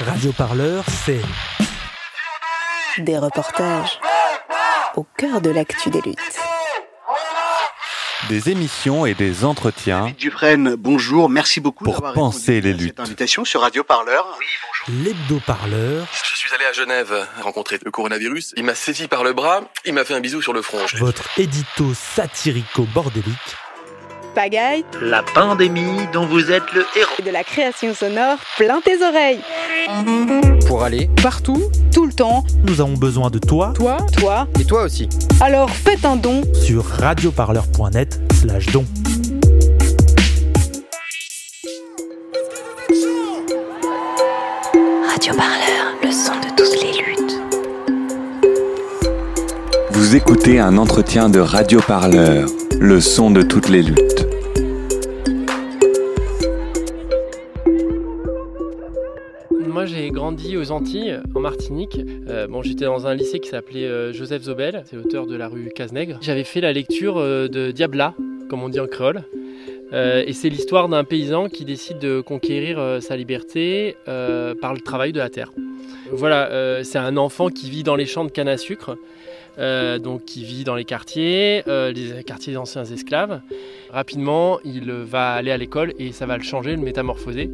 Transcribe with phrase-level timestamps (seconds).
[0.00, 1.20] Radio Parleur, c'est
[2.98, 4.00] Des reportages
[4.96, 6.18] au cœur de l'actu des luttes.
[8.28, 12.94] Des émissions et des entretiens Dufresne, bonjour, merci beaucoup Pour penser les luttes.
[12.96, 14.26] cette invitation sur Radio Parleur.
[14.88, 18.54] l'hebdo-parleur, Je suis allé à Genève rencontrer le coronavirus.
[18.56, 20.78] Il m'a saisi par le bras, il m'a fait un bisou sur le front.
[20.98, 23.56] votre édito satirico-bordélique,
[24.34, 27.10] Pagaille La pandémie dont vous êtes le héros.
[27.18, 29.40] et de la création sonore plein tes oreilles.
[30.66, 34.46] pour aller Partout, tout le temps, nous avons besoin de toi toi toi.
[34.60, 35.08] et toi aussi.
[35.40, 36.42] Alors faites un don.
[36.54, 38.84] sur radioparleur.net slash don.
[45.08, 47.40] Radio Parleur, le son de toutes les luttes.
[49.90, 52.48] Vous écoutez un entretien de Radio Parleur,
[52.80, 54.26] le son de toutes les luttes.
[59.66, 62.00] Moi, j'ai grandi aux Antilles, en Martinique.
[62.28, 65.48] Euh, bon, j'étais dans un lycée qui s'appelait euh, Joseph Zobel, c'est l'auteur de la
[65.48, 66.18] rue Cazenègre.
[66.20, 68.14] J'avais fait la lecture euh, de Diabla,
[68.48, 69.24] comme on dit en créole.
[69.92, 75.20] Et c'est l'histoire d'un paysan qui décide de conquérir sa liberté par le travail de
[75.20, 75.52] la terre.
[76.10, 78.96] Voilà, c'est un enfant qui vit dans les champs de canne à sucre,
[79.58, 83.40] euh, donc qui vit dans les quartiers, euh, les quartiers d'anciens esclaves.
[83.90, 87.50] Rapidement, il va aller à l'école et ça va le changer, le métamorphoser.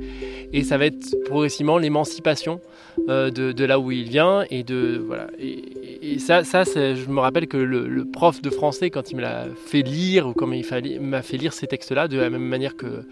[0.52, 2.60] Et ça va être progressivement l'émancipation
[3.08, 4.44] euh, de, là où il vient.
[4.50, 5.26] Et, de, voilà.
[5.38, 9.46] et, ça, ça je me rappelle que le, prof de français, quand il me l'a
[9.66, 10.64] fait lire, ou comme il
[11.00, 13.04] m'a fait lire ces textes-là, de la même manière que,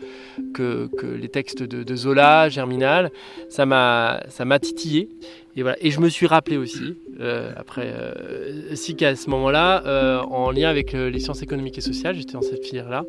[0.55, 3.11] que, les textes de, de Zola, Germinal,
[3.51, 5.11] ça m'a titillé.
[5.59, 5.77] Et, voilà.
[5.81, 10.53] et je me suis rappelé aussi, euh, après, euh, si qu'à ce moment-là, euh, en
[10.53, 13.05] lien avec les sciences économiques et sociales, j'étais dans cette filière-là,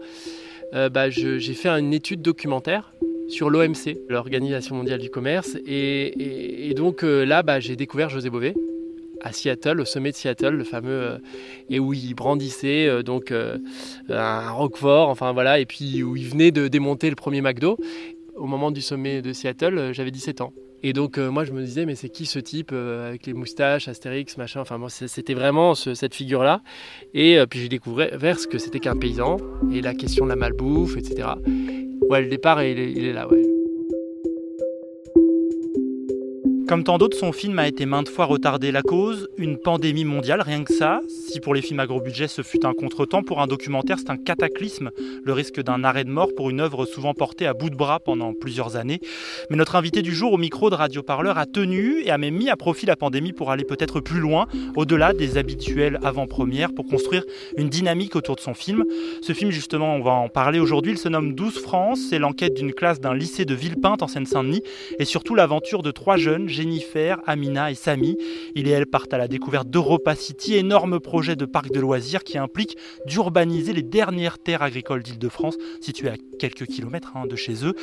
[0.90, 2.92] bah, j'ai fait une étude documentaire
[3.28, 5.58] sur l'OMC, l'Organisation mondiale du commerce.
[5.68, 8.56] Et, donc là, bah, j'ai découvert José Bové
[9.22, 11.20] à Seattle, au sommet de Seattle, le fameux,
[11.70, 13.32] et où il brandissait donc
[14.10, 17.78] un Roquefort, enfin voilà, et puis où il venait de démonter le premier McDo.
[18.36, 20.54] Au moment du sommet de Seattle, j'avais 17 ans.
[20.82, 23.34] Et donc euh, moi je me disais mais c'est qui ce type euh, avec les
[23.34, 26.62] moustaches, Astérix, machin, enfin moi c'était vraiment ce- cette figure-là.
[27.14, 29.38] Et euh, puis j'ai découvert ce que c'était qu'un paysan
[29.74, 31.30] et la question de la malbouffe, etc.
[32.10, 33.44] Ouais, le départ il est là, ouais.
[36.70, 38.72] Comme tant d'autres, son film a été maintes fois retardé.
[38.72, 41.02] La cause, une pandémie mondiale, rien que ça.
[41.08, 44.12] Si pour les films à gros budget ce fut un contretemps, pour un documentaire c'est
[44.12, 44.92] un cataclysme,
[45.24, 48.00] le risque d'un arrêt de mort pour une œuvre souvent portée à bout de bras
[48.00, 49.00] pendant plusieurs années.
[49.50, 52.36] Mais notre invité du jour au micro de Radio Parleur a tenu et a même
[52.36, 56.86] mis à profit la pandémie pour aller peut-être plus loin, au-delà des habituelles avant-premières, pour
[56.86, 57.24] construire
[57.58, 58.86] une dynamique autour de son film.
[59.24, 62.54] Ce film, justement, on va en parler aujourd'hui, il se nomme 12 France, c'est l'enquête
[62.54, 64.62] d'une classe d'un lycée de Villepinte en Seine-Saint-Denis
[65.00, 68.18] et surtout l'aventure de trois jeunes, Jennifer, Amina et Samy.
[68.54, 72.26] Il et elle partent à la découverte d'Europa City, énorme projet de parc de loisirs
[72.26, 72.76] qui implique
[73.06, 77.76] d'urbaniser les dernières terres agricoles d'Île-de-France, situées à quelques kilomètres hein, de chez eux.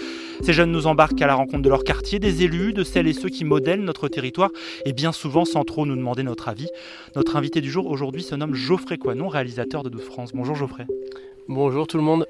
[0.42, 3.14] Ces jeunes nous embarquent à la rencontre de leur quartier, des élus, de celles et
[3.14, 4.50] ceux qui modèlent notre territoire,
[4.84, 6.68] et bien souvent sans trop nous demander notre avis.
[7.14, 10.30] Notre invité du jour aujourd'hui se nomme Geoffrey Coinon, réalisateur de 12 France.
[10.34, 10.84] Bonjour Geoffrey.
[11.48, 12.26] Bonjour tout le monde.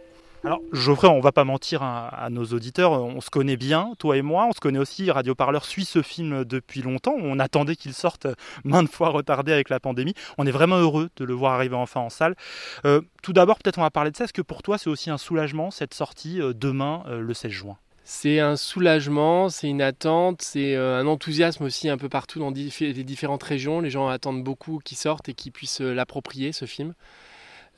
[0.46, 4.22] Alors, Geoffrey, on va pas mentir à, nos auditeurs, on se connaît bien, toi et
[4.22, 7.92] moi, on se connaît aussi, Radio Parleur suit ce film depuis longtemps, on attendait qu'il
[7.92, 8.28] sorte
[8.62, 12.00] maintes fois retardé avec la pandémie, on est vraiment heureux de le voir arriver enfin
[12.00, 12.36] en salle.
[12.84, 15.10] Euh, tout d'abord, peut-être on va parler de ça, est-ce que pour toi c'est aussi
[15.10, 17.76] un soulagement cette sortie euh, demain, euh, le 16 juin?
[18.04, 23.02] C'est un soulagement, c'est une attente, c'est un enthousiasme aussi un peu partout dans les
[23.02, 23.80] différentes régions.
[23.80, 26.94] Les gens attendent beaucoup qu'il sorte et qu'ils puissent l'approprier, ce film.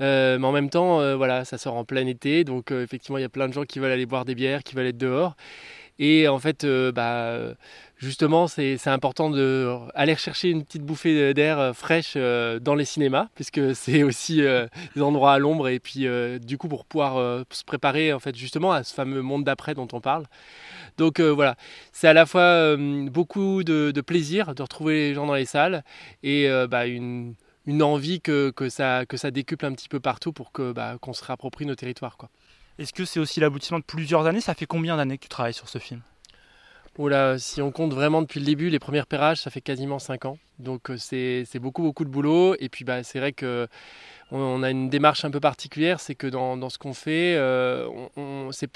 [0.00, 3.18] Euh, mais en même temps, euh, voilà, ça sort en plein été, donc euh, effectivement,
[3.18, 4.98] il y a plein de gens qui veulent aller boire des bières, qui veulent être
[4.98, 5.36] dehors.
[6.00, 6.64] Et en fait,
[6.94, 7.36] bah,
[7.96, 14.04] justement, c'est important d'aller chercher une petite bouffée d'air fraîche dans les cinémas, puisque c'est
[14.04, 16.06] aussi des endroits à l'ombre, et puis
[16.40, 19.88] du coup, pour pouvoir se préparer en fait justement à ce fameux monde d'après dont
[19.92, 20.26] on parle.
[20.98, 21.56] Donc voilà,
[21.90, 25.82] c'est à la fois beaucoup de, de plaisir de retrouver les gens dans les salles
[26.22, 27.34] et bah, une,
[27.68, 31.74] une envie que, ça, décuple un petit peu partout pour bah, qu'on se réapproprie nos
[31.74, 32.16] territoires.
[32.16, 32.30] Quoi.
[32.78, 34.40] Est-ce que c'est aussi l'aboutissement de plusieurs années?
[34.40, 36.00] Ça fait combien d'années que tu travailles sur ce film?
[36.98, 40.24] Oula, si on compte vraiment depuis le début, les premières pérages, ça fait quasiment 5
[40.24, 40.38] ans.
[40.58, 42.56] Donc euh, c'est beaucoup, beaucoup de boulot.
[42.58, 43.68] Et puis bah, c'est vrai que
[44.32, 47.88] on, a une démarche un peu particulière, c'est que dans, ce qu'on fait, euh,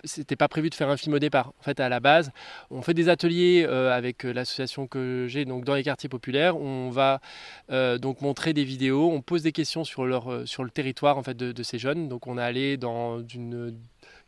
[0.04, 1.52] c'était pas prévu de faire un film au départ.
[1.58, 2.30] En fait, à la base,
[2.70, 6.56] on fait des ateliers euh, avec l'association que j'ai, donc dans les quartiers populaires.
[6.56, 7.20] On va
[7.98, 11.50] donc montrer des vidéos, on pose des questions sur, leur, le territoire en fait, de,
[11.50, 12.08] de ces jeunes.
[12.08, 13.76] Donc on est allé dans une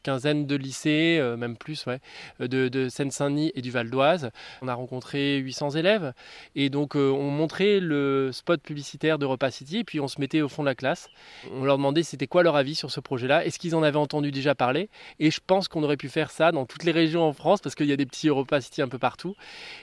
[0.05, 1.99] quinzaine de lycées, euh, même plus, ouais,
[2.41, 4.31] euh, de, de Seine-Saint-Denis et du Val d'Oise.
[4.63, 6.13] On a rencontré 800 élèves
[6.55, 10.21] et donc euh, on montrait le spot publicitaire de Repas City et puis on se
[10.21, 11.09] mettait au fond de la classe.
[11.53, 14.31] On leur demandait c'était quoi leur avis sur ce projet-là, est-ce qu'ils en avaient entendu
[14.31, 14.89] déjà parler?
[15.19, 17.75] Et je pense qu'on aurait pu faire ça dans toutes les régions en France parce
[17.75, 19.35] qu'il y a des petits Repas City un peu partout.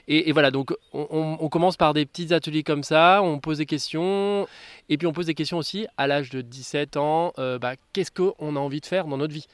[0.08, 3.58] Et, voilà, donc on, on- on commence par des petits ateliers comme ça, on pose
[3.58, 4.48] des questions
[4.92, 8.12] et puis on pose des questions aussi à l'âge de 17 ans, euh, bah, qu'est-ce
[8.12, 9.48] qu'on a envie de faire dans notre vie?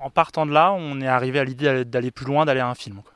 [0.00, 2.74] En partant de là, on est arrivé à l'idée d'aller- plus loin, d'aller à un
[2.74, 3.00] film.
[3.02, 3.12] quoi.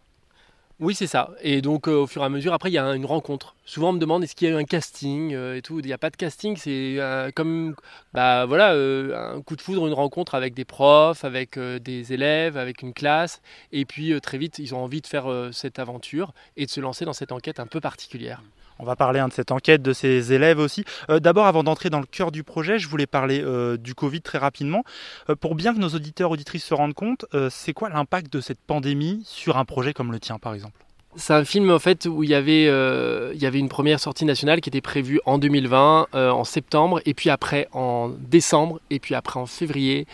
[0.79, 1.33] Oui, c'est ça.
[1.43, 3.57] Et donc, euh, au fur et à mesure, après, il y a une rencontre.
[3.65, 5.81] Souvent, on me demande est-ce qu'il y a eu un casting euh, et tout.
[5.81, 7.75] Il n'y a pas de casting, c'est euh, comme
[8.13, 12.83] bah, voilà, un coup de foudre, une rencontre avec des profs, avec des élèves, avec
[12.83, 13.43] une classe.
[13.73, 17.05] Et puis, très vite, ils ont envie de faire cette aventure et de se lancer
[17.05, 18.41] dans cette enquête un peu particulière.
[18.81, 20.85] On va parler hein, de cette enquête, de ces élèves aussi.
[21.11, 24.21] Euh, D'abord, avant d'entrer dans le cœur du projet, je voulais parler euh, du Covid
[24.23, 24.85] très rapidement.
[25.29, 28.61] Euh, pour bien que nos auditeurs, auditrices se rendent compte, c'est quoi l'impact de cette
[28.61, 30.85] pandémie sur un projet comme le tien, par exemple?
[31.17, 34.25] C'est un film en fait où il y avait, il y avait une première sortie
[34.25, 39.01] nationale qui était prévue en 2020, euh, en septembre, et puis après en décembre, et
[39.01, 40.07] puis après en février.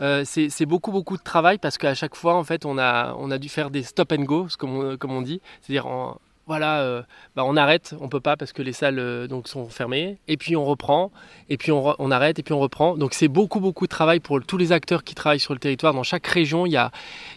[0.00, 3.32] C'est c'est beaucoup beaucoup de travail parce qu'à chaque fois en fait on a, on
[3.32, 6.18] a dû faire des stop and go comme on, comme on dit, c'est-à-dire en-
[6.48, 7.02] voilà, euh,
[7.36, 10.36] bah, on arrête, on peut pas parce que les salles euh, donc sont fermées, et
[10.36, 11.12] puis on reprend,
[11.50, 12.96] et puis on, arrête, et puis on reprend.
[12.96, 15.94] Donc c'est beaucoup beaucoup de travail pour tous les acteurs qui travaillent sur le territoire.
[15.94, 16.90] Dans chaque région, il y a,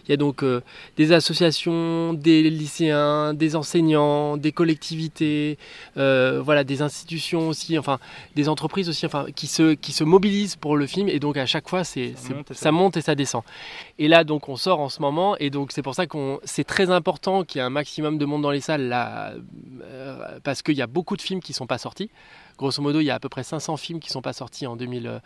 [0.06, 0.62] il y a donc euh,
[0.96, 5.58] des associations, des lycéens, des enseignants, des collectivités,
[5.94, 7.98] voilà, des institutions aussi, enfin
[8.34, 11.08] des entreprises aussi, enfin qui se qui se mobilisent pour le film.
[11.08, 13.42] Et donc à chaque fois, c'est Ça monte et ça ça monte et ça descend.
[13.98, 16.64] Et là, donc, on sort en ce moment, et donc c'est pour ça qu'on c'est
[16.64, 19.01] très important qu'il y ait un maximum de monde dans les salles là,
[19.82, 22.10] euh, parce qu'il y a beaucoup de films qui sont pas sortis.
[22.58, 24.76] Grosso modo, il y a à peu près 500 films qui sont pas sortis en
[24.76, 25.18] 2000, euh,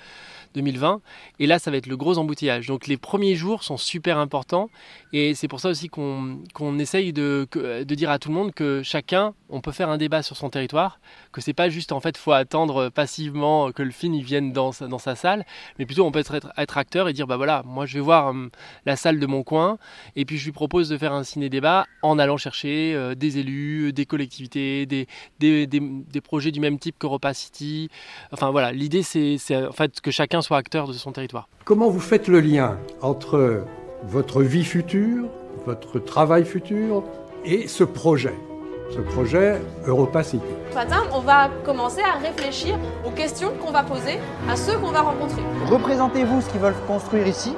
[0.54, 1.00] 2020.
[1.38, 2.66] Et là, ça va être le gros embouteillage.
[2.66, 4.70] Donc les premiers jours sont super importants.
[5.12, 8.82] Et c'est pour ça aussi qu'on essaye de, de dire à tout le monde que
[8.82, 11.00] chacun, on peut faire un débat sur son territoire,
[11.32, 14.72] que c'est pas juste en fait, faut attendre passivement que le film il vienne dans
[14.72, 15.44] sa, dans sa salle,
[15.78, 18.28] mais plutôt on peut être, être, acteur et dire bah voilà, moi je vais voir
[18.28, 18.50] hum,
[18.84, 19.78] la salle de mon coin,
[20.16, 23.92] et puis je lui propose de faire un ciné-débat en allant chercher euh, des élus,
[23.92, 25.06] des collectivités, des,
[25.38, 27.88] des, des, des projets du même type qu'Europa City.
[28.32, 31.48] Enfin voilà, l'idée c'est en fait que chacun soit acteur de son territoire.
[31.64, 33.64] Comment vous faites le lien entre
[34.04, 35.26] votre vie future,
[35.64, 37.02] votre travail futur
[37.44, 38.34] et ce projet
[38.94, 40.44] Ce projet Europa City.
[40.70, 44.18] Ce matin, on va commencer à réfléchir aux questions qu'on va poser
[44.48, 45.42] à ceux qu'on va rencontrer.
[45.66, 47.54] Représentez-vous ce qu'ils veulent construire ici,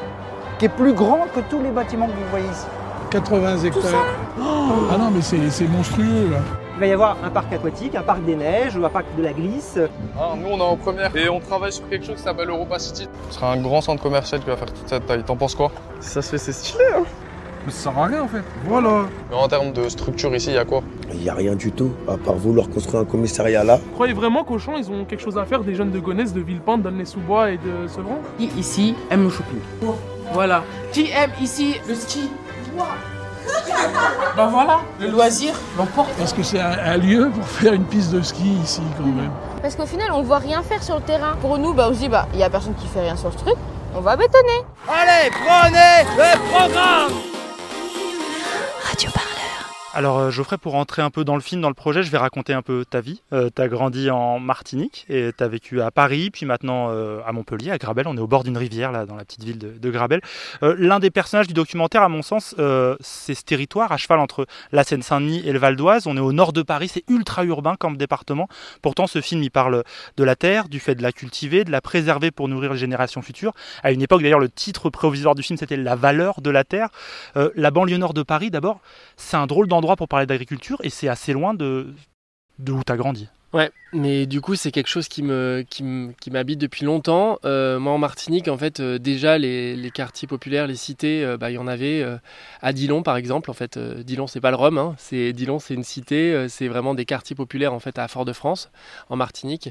[0.58, 2.66] qui est plus grand que tous les bâtiments que vous voyez ici.
[3.10, 4.04] 80 hectares.
[4.38, 6.40] ah non, mais c'est c'est monstrueux là.
[6.78, 9.22] Il va y avoir un parc aquatique, un parc des neiges ou un parc de
[9.24, 9.80] la glisse.
[10.16, 12.78] Ah, nous, on est en première et on travaille sur quelque chose qui s'appelle Europa
[12.78, 13.08] City.
[13.30, 15.24] Ce sera un grand centre commercial qui va faire toute cette taille.
[15.24, 15.72] T'en penses quoi?
[15.98, 17.02] Si ça se fait, c'est stylé, hein
[17.66, 18.44] Mais ça sert à rien en fait.
[18.64, 19.06] Voilà.
[19.28, 20.82] Mais en termes de structure ici, il y a quoi?
[21.12, 23.78] Il n'y a rien du tout, à part vouloir construire un commissariat là.
[23.78, 26.40] Vous croyez vraiment qu'Auchan, ils ont quelque chose à faire, des jeunes de Gonesse, de
[26.40, 28.20] Villepinte, d'Aulnay-sous-Bois et de Sevran?
[28.38, 29.58] Qui ici aime le shopping
[30.32, 30.62] Voilà.
[30.92, 32.30] Qui aime ici le ski?
[34.36, 36.10] Bah voilà, le loisir l'emporte.
[36.16, 39.30] Parce que c'est un, un lieu pour faire une piste de ski ici quand même.
[39.60, 41.34] Parce qu'au final, on voit rien faire sur le terrain.
[41.40, 43.32] Pour nous, bah, on se dit, bah, il y a personne qui fait rien sur
[43.32, 43.56] ce truc,
[43.96, 44.62] on va bétonner.
[44.88, 47.12] Allez, prenez le programme
[48.88, 49.27] Radio Parleur.
[49.94, 52.18] Alors euh, Geoffrey, pour rentrer un peu dans le film, dans le projet, je vais
[52.18, 53.22] raconter un peu ta vie.
[53.32, 57.20] Euh, tu as grandi en Martinique et tu as vécu à Paris, puis maintenant euh,
[57.26, 58.06] à Montpellier, à Grabel.
[58.06, 60.20] On est au bord d'une rivière, là, dans la petite ville de, Grabel.
[60.62, 62.54] Euh, L'un des personnages du documentaire, à mon sens,
[63.00, 66.06] c'est ce territoire à cheval entre la Seine-Saint-Denis et le Val d'Oise.
[66.06, 68.46] On est au nord de Paris, c'est ultra urbain comme département.
[68.82, 69.84] Pourtant, ce film, il parle
[70.18, 73.22] de la terre, du fait de la cultiver, de la préserver pour nourrir les générations
[73.22, 73.52] futures.
[73.82, 76.90] À une époque, d'ailleurs, le titre provisoire du film, c'était La valeur de la terre.
[77.54, 78.80] La banlieue nord de Paris, d'abord,
[79.16, 79.66] c'est un drôle
[79.96, 81.94] pour parler d'agriculture et c'est assez loin de,
[82.58, 83.28] de où tu as grandi.
[83.54, 87.38] Ouais, mais du coup, c'est quelque chose qui me qui m'habite depuis longtemps.
[87.46, 91.38] Euh, moi, en Martinique, en fait, euh, déjà les, les quartiers populaires, les cités, euh,
[91.38, 92.04] bah, il y en avait
[92.60, 93.50] à Dillon, par exemple.
[93.50, 96.46] En fait, Dillon, c'est pas le Rhum, hein, c'est Dillon, c'est une cité.
[96.50, 98.70] c'est vraiment des quartiers populaires en fait à Fort-de-France,
[99.08, 99.70] en Martinique.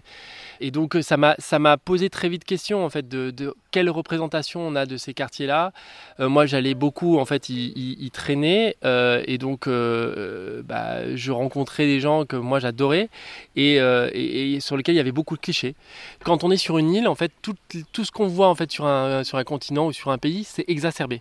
[0.60, 3.90] Et donc, ça m'a ça m'a posé très vite question en fait de, de quelle
[3.92, 5.72] représentation on a de ces quartiers-là.
[6.20, 12.26] Moi, j'allais beaucoup en fait y, y- traîner et donc bah, je rencontrais des gens
[12.26, 13.10] que moi j'adorais
[13.56, 15.76] et, euh, et- sur lesquels il y avait beaucoup de clichés.
[16.24, 17.56] Quand on est sur une île, en fait, tout,
[18.06, 20.66] ce qu'on voit en fait sur un, sur un continent ou sur un pays, c'est
[20.68, 21.20] exacerbé.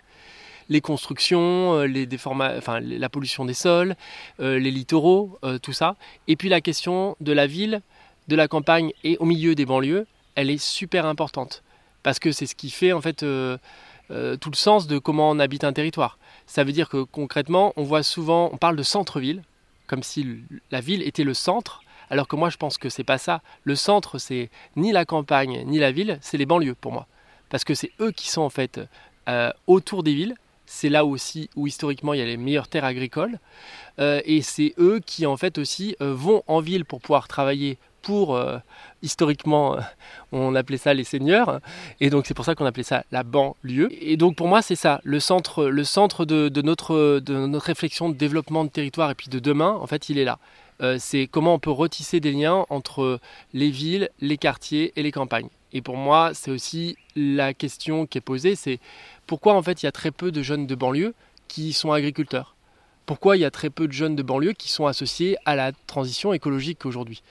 [0.68, 3.94] Les constructions, euh, la pollution des sols,
[4.40, 5.96] euh, les littoraux, tout ça.
[6.26, 7.82] Et puis la question de la ville,
[8.28, 11.62] de la campagne et au milieu des banlieues, elle est super importante
[12.02, 15.64] parce que c'est ce qui fait en fait tout le sens de comment on habite
[15.64, 16.18] un territoire.
[16.46, 19.42] Ça veut dire que concrètement, on voit souvent, on parle de centre-ville,
[19.86, 20.26] comme si
[20.70, 23.42] la ville était le centre, alors que moi je pense que c'est pas ça.
[23.64, 27.06] Le centre, c'est ni la campagne ni la ville, c'est les banlieues pour moi,
[27.50, 28.80] parce que c'est eux qui sont en fait
[29.66, 30.36] autour des villes
[30.66, 33.38] c'est là aussi où historiquement il y a les meilleures terres agricoles.
[33.98, 37.78] Euh, et c'est eux qui en fait aussi euh, vont en ville pour pouvoir travailler
[38.02, 38.58] pour, euh,
[39.02, 39.78] historiquement,
[40.32, 41.60] on appelait ça les seigneurs,
[41.98, 43.88] et donc c'est pour ça qu'on appelait ça la banlieue.
[44.00, 48.08] Et donc pour moi c'est ça, le centre, le centre de, notre, de notre réflexion
[48.08, 50.38] de développement de territoire et puis de demain, en fait il est là.
[50.98, 53.20] C'est comment on peut retisser des liens entre
[53.54, 55.48] les villes, les quartiers et les campagnes.
[55.72, 58.78] Et pour moi, c'est aussi la question qui est posée, c'est
[59.26, 61.14] pourquoi en fait il y a très peu de jeunes de banlieue
[61.48, 62.54] qui sont agriculteurs?
[63.04, 65.72] Pourquoi il y a très peu de jeunes de banlieue qui sont associés à la
[65.86, 67.22] transition écologique aujourd'hui?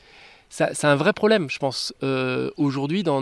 [0.49, 3.03] C'est un vrai problème, je pense, euh, aujourd'hui.
[3.03, 3.21] Dans,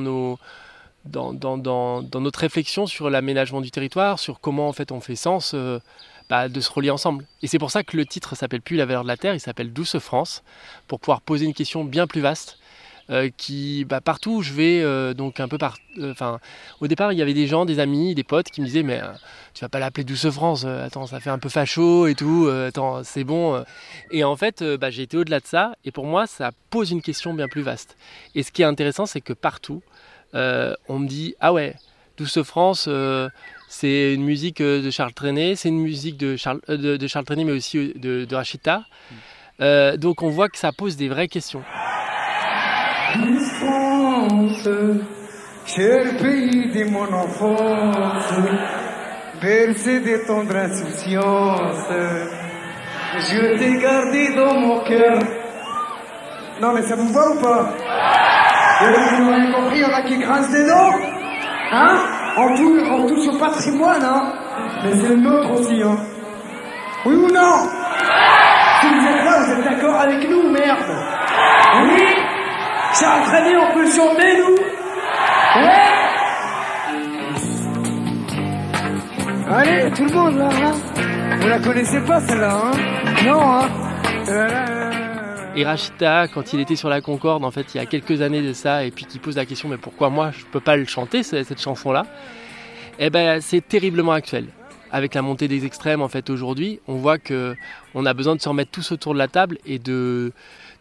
[1.07, 5.79] notre réflexion sur l'aménagement du territoire, sur comment en fait on fait sens euh,
[6.29, 7.25] bah, de se relier ensemble.
[7.41, 9.39] Et c'est pour ça que le titre s'appelle plus La valeur de la terre, il
[9.39, 10.43] s'appelle Douce France,
[10.87, 12.57] pour pouvoir poser une question bien plus vaste
[13.09, 16.39] euh, qui bah, partout où je vais euh, donc un peu par euh, enfin
[16.79, 19.01] au départ il y avait des gens des amis des potes qui me disaient mais
[19.53, 23.03] tu vas pas l'appeler Douce France attends ça fait un peu facho et tout attends
[23.03, 23.61] c'est bon
[24.09, 27.01] et en fait bah, j'ai été au-delà de ça et pour moi ça pose une
[27.01, 27.97] question bien plus vaste
[28.35, 29.81] et ce qui est intéressant c'est que partout
[30.33, 31.75] on me dit ah ouais
[32.15, 32.87] Douce France
[33.73, 37.53] c'est une musique de Charles Trenet c'est une musique de Charles, de, Charles Trenet mais
[37.53, 38.83] aussi de, de Rachita
[39.59, 39.97] mm.
[39.97, 41.63] donc on voit que ça pose des vraies questions
[45.65, 48.33] cher pays de mon enfance,
[49.41, 51.87] bercé de tendre insouciance,
[53.19, 55.19] je t'ai gardé dans mon cœur.
[56.61, 57.73] Non mais ça vous va ou pas?
[58.81, 60.91] Vous m'avez compris, il y en a qui grincent des dents
[61.71, 62.12] Hein?
[62.37, 64.33] On touche, on touche au patrimoine, hein.
[64.83, 65.97] Mais c'est le nôtre aussi, hein.
[67.05, 67.67] Oui ou non?
[68.81, 70.77] Si vous êtes là, vous êtes d'accord avec nous, merde.
[71.83, 72.03] Oui.
[72.99, 74.55] Charles Trenet, on peut chanter, nous.
[75.61, 75.83] Ouais
[79.55, 80.73] Allez, tout le monde, là, hein
[81.39, 82.71] Vous la connaissez pas, celle-là, hein?
[83.25, 83.69] Non, hein
[85.55, 88.41] et Rachita, quand il était sur la Concorde, en fait, il y a quelques années
[88.41, 90.85] de ça, et puis qui pose la question, mais pourquoi moi je peux pas le
[90.85, 92.05] chanter cette chanson-là?
[92.99, 94.47] Eh ben, c'est terriblement actuel.
[94.91, 97.55] Avec la montée des extrêmes, en fait, aujourd'hui, on voit que
[97.93, 100.31] on a besoin de se remettre tous autour de la table et de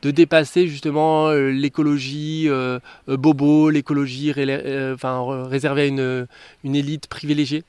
[0.02, 4.32] de dépasser justement euh, l'écologie euh, euh, bobo, l'écologie
[4.92, 6.26] enfin, réservée à une,
[6.64, 7.62] une élite privilégiée.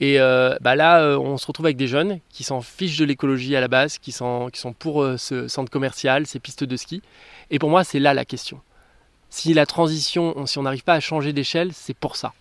[0.00, 3.60] Et bah là, on se retrouve avec des jeunes qui s'en fichent de l'écologie à
[3.60, 7.00] la base, qui sont, qui sont pour ce centre commercial, ces pistes de ski.
[7.50, 8.60] Et pour moi, c'est là la question.
[9.30, 12.32] Si la transition, si on n'arrive pas à changer d'échelle, c'est pour ça.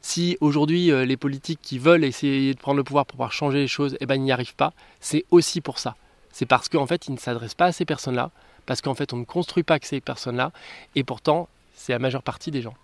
[0.00, 3.68] Si aujourd'hui les politiques qui veulent essayer de prendre le pouvoir pour pouvoir changer les
[3.68, 5.96] choses, eh ben, n'y arrivent pas, c'est aussi pour ça.
[6.30, 8.30] C'est parce qu'en fait, ils ne s'adressent pas à ces personnes-là,
[8.64, 10.52] parce qu'en fait on ne construit pas que ces personnes-là,
[10.94, 12.74] et pourtant c'est la majeure partie des gens.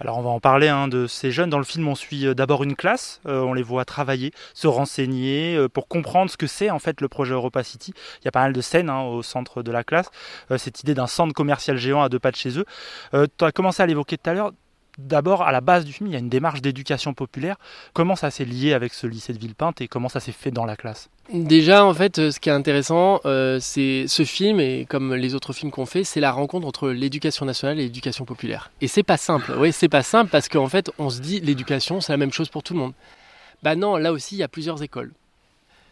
[0.00, 1.50] Alors on va en parler hein, de ces jeunes.
[1.50, 4.68] Dans le film, on suit euh, d'abord une classe, euh, on les voit travailler, se
[4.68, 7.92] renseigner euh, pour comprendre ce que c'est en fait le projet Europa City.
[8.20, 10.10] Il y a pas mal de scènes hein, au centre de la classe.
[10.56, 12.64] cette idée d'un centre commercial géant à deux pas de chez eux.
[13.12, 14.52] tu as commencé à l'évoquer tout à l'heure
[14.98, 17.56] d'abord, à la base du film, il y a une démarche d'éducation populaire.
[17.94, 20.66] Comment ça s'est lié avec ce lycée de Villepinte et comment ça s'est fait dans
[20.66, 21.08] la classe?
[21.32, 25.34] Déjà, en fait, euh, ce qui est intéressant, euh, c'est ce film, et comme les
[25.34, 28.70] autres films qu'on fait, c'est la rencontre entre l'éducation nationale et l'éducation populaire.
[28.80, 29.54] Et c'est pas simple.
[29.58, 32.48] Oui, c'est pas simple parce qu'en fait, on se dit l'éducation, c'est la même chose
[32.48, 32.92] pour tout le monde.
[33.62, 35.12] Bah non, là aussi, il y a plusieurs écoles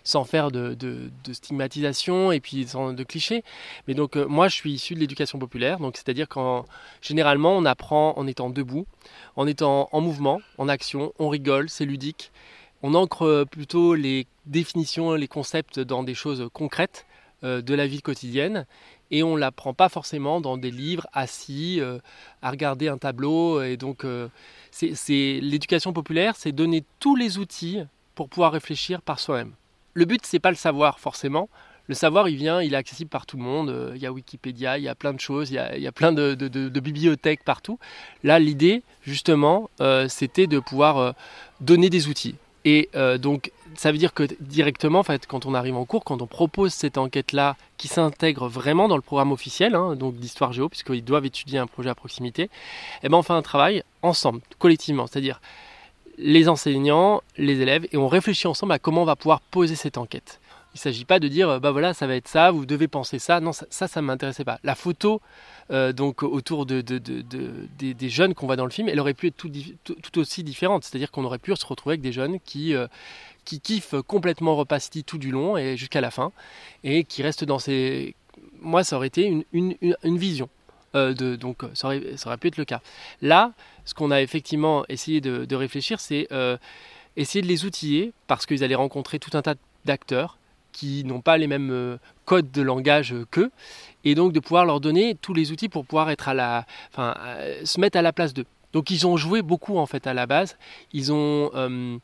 [0.06, 3.42] sans faire de, stigmatisation et puis sans de clichés.
[3.86, 6.64] Mais donc euh, moi je suis issu de l'éducation populaire, donc c'est-à-dire qu'en
[7.02, 8.86] généralement on apprend en étant debout,
[9.34, 12.30] en étant en mouvement, en action, on rigole, c'est ludique.
[12.82, 17.04] On ancre euh, plutôt les définitions, les concepts dans des choses concrètes
[17.42, 18.64] euh, de la vie quotidienne.
[19.10, 21.80] Et on l'apprend pas forcément dans des livres assis
[22.42, 23.62] à regarder un tableau.
[23.62, 24.04] Et donc
[25.08, 27.78] l'éducation populaire c'est donner tous les outils
[28.16, 29.52] pour pouvoir réfléchir par soi-même
[29.96, 31.48] le but, c'est pas le savoir forcément.
[31.88, 33.70] Le savoir, il vient, il est accessible par tout le monde.
[33.70, 36.12] Euh, il y a Wikipédia, il y a plein de choses, il y a, plein
[36.12, 36.34] de,
[36.80, 37.78] bibliothèques partout.
[38.22, 41.12] Là, l'idée, justement, euh, c'était de pouvoir euh,
[41.60, 42.34] donner des outils.
[42.66, 46.20] Et donc, ça veut dire que directement, en fait, quand on arrive en cours, quand
[46.20, 50.68] on propose cette enquête-là, qui s'intègre vraiment dans le programme officiel, hein, donc d'histoire géo,
[50.68, 52.50] puisqu'ils doivent étudier un projet à proximité,
[53.04, 55.06] eh ben, on fait un travail ensemble, collectivement.
[55.06, 55.40] C'est-à-dire,
[56.18, 59.98] les enseignants, les élèves, et on réfléchit ensemble à comment on va pouvoir poser cette
[59.98, 60.40] enquête.
[60.74, 63.18] Il ne s'agit pas de dire, bah voilà, ça va être ça, vous devez penser
[63.18, 63.40] ça.
[63.40, 64.58] Non, ça, ça ne m'intéressait pas.
[64.62, 65.22] La photo,
[65.70, 67.22] euh, donc autour de, de, de,
[67.78, 70.84] des, jeunes qu'on voit dans le film, elle aurait pu être tout, aussi différente.
[70.84, 72.88] C'est-à-dire qu'on aurait pu se retrouver avec des jeunes qui, euh,
[73.46, 76.30] qui kiffent complètement Repas City tout du long et jusqu'à la fin,
[76.84, 78.14] et qui restent dans ces...
[78.60, 80.50] Moi, ça aurait été une, une vision.
[80.96, 82.80] Euh, donc ça aurait, ça aurait, pu être le cas.
[83.22, 83.52] Là,
[83.84, 86.26] ce qu'on a effectivement essayé de, réfléchir, c'est
[87.16, 90.38] essayer de les outiller, parce qu'ils allaient rencontrer tout un tas d'acteurs
[90.72, 93.50] qui n'ont pas les mêmes euh, codes de langage qu'eux,
[94.04, 98.02] et donc de pouvoir leur donner tous les outils pour pouvoir euh, se mettre à
[98.02, 98.44] la place d'eux.
[98.74, 100.58] Donc ils ont joué beaucoup en fait à la base.
[100.92, 101.98] Ils ont euh,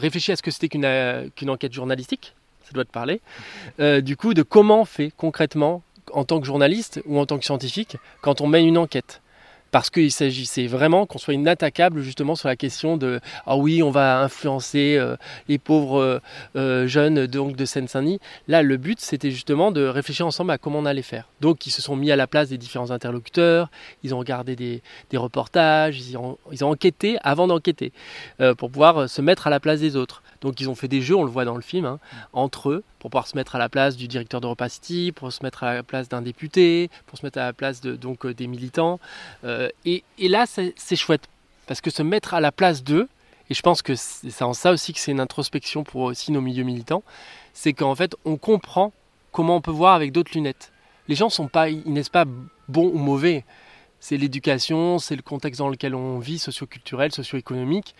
[0.00, 3.20] réfléchi à ce que c'était qu'une enquête journalistique, ça doit te parler.
[4.02, 5.82] du coup, de comment on fait concrètement
[6.14, 9.20] en tant que journaliste ou en tant que scientifique quand on mène une enquête
[9.74, 13.90] parce qu'il s'agissait vraiment qu'on soit inattaquable justement sur la question de ah oui on
[13.90, 15.16] va influencer euh,
[15.48, 16.20] les pauvres euh,
[16.54, 18.20] euh, jeunes donc de Seine-Saint-Denis.
[18.46, 21.28] Là le but c'était justement de réfléchir ensemble à comment on allait faire.
[21.40, 23.68] Donc ils se sont mis à la place des différents interlocuteurs,
[24.04, 24.80] ils ont regardé des,
[25.16, 27.92] reportages, ils ont, ils ont, enquêté avant d'enquêter
[28.58, 30.22] pour pouvoir se mettre à la place des autres.
[30.40, 31.98] Donc ils ont fait des jeux, on le voit dans le film, hein,
[32.32, 35.42] entre eux, pour pouvoir se mettre à la place du directeur de City, pour se
[35.42, 38.34] mettre à la place d'un député, pour se mettre à la place de, donc, euh,
[38.34, 39.00] des militants.
[39.44, 41.28] Euh, et, là, c'est chouette,
[41.66, 43.08] parce que se mettre à la place d'eux,
[43.50, 46.40] et je pense que c'est en ça aussi que c'est une introspection pour aussi nos
[46.40, 47.02] milieux militants,
[47.52, 48.92] c'est qu'en fait, on comprend
[49.32, 50.72] comment on peut voir avec d'autres lunettes.
[51.08, 52.24] Les gens sont pas, ils n'est pas
[52.68, 53.44] bons ou mauvais.
[54.00, 57.94] C'est l'éducation, c'est le contexte dans lequel on vit, socio-culturel, socio-économique.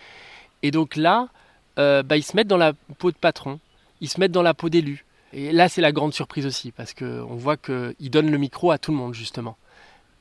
[0.63, 1.29] Et donc là,
[1.77, 3.59] euh, bah, ils se mettent dans la peau de patron,
[4.01, 5.05] ils se mettent dans la peau d'élu.
[5.33, 8.77] Et là, c'est la grande surprise aussi, parce qu'on voit qu'ils donnent le micro à
[8.77, 9.57] tout le monde, justement.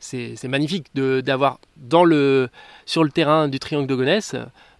[0.00, 1.60] C'est magnifique d'avoir
[2.84, 4.36] sur le terrain du triangle de Gonesse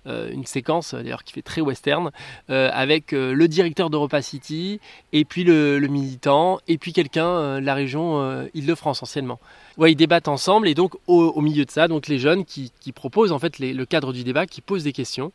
[0.06, 2.10] euh, une séquence d'ailleurs qui fait très western
[2.50, 4.80] euh, avec le directeur d'Europa City
[5.14, 9.40] et puis le, militant et puis quelqu'un de la région Île-de-France anciennement.
[9.78, 13.32] Ouais, ils débattent ensemble et donc au, milieu de ça, donc les jeunes qui, proposent
[13.32, 15.32] en fait le cadre du débat, qui posent des questions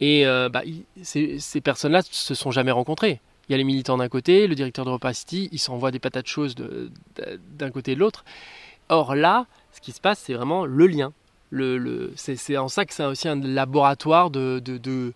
[0.00, 0.62] et euh, bah,
[1.02, 3.20] ces, personnes-là se sont jamais rencontrées.
[3.48, 6.26] Il y a les militants d'un côté, le directeur de City, ils s'envoient des patates
[6.26, 8.24] choses d'un côté et de l'autre.
[8.88, 11.12] Or là, ce qui se passe, c'est vraiment le lien.
[12.16, 15.12] C'est en ça que c'est aussi un laboratoire de, de,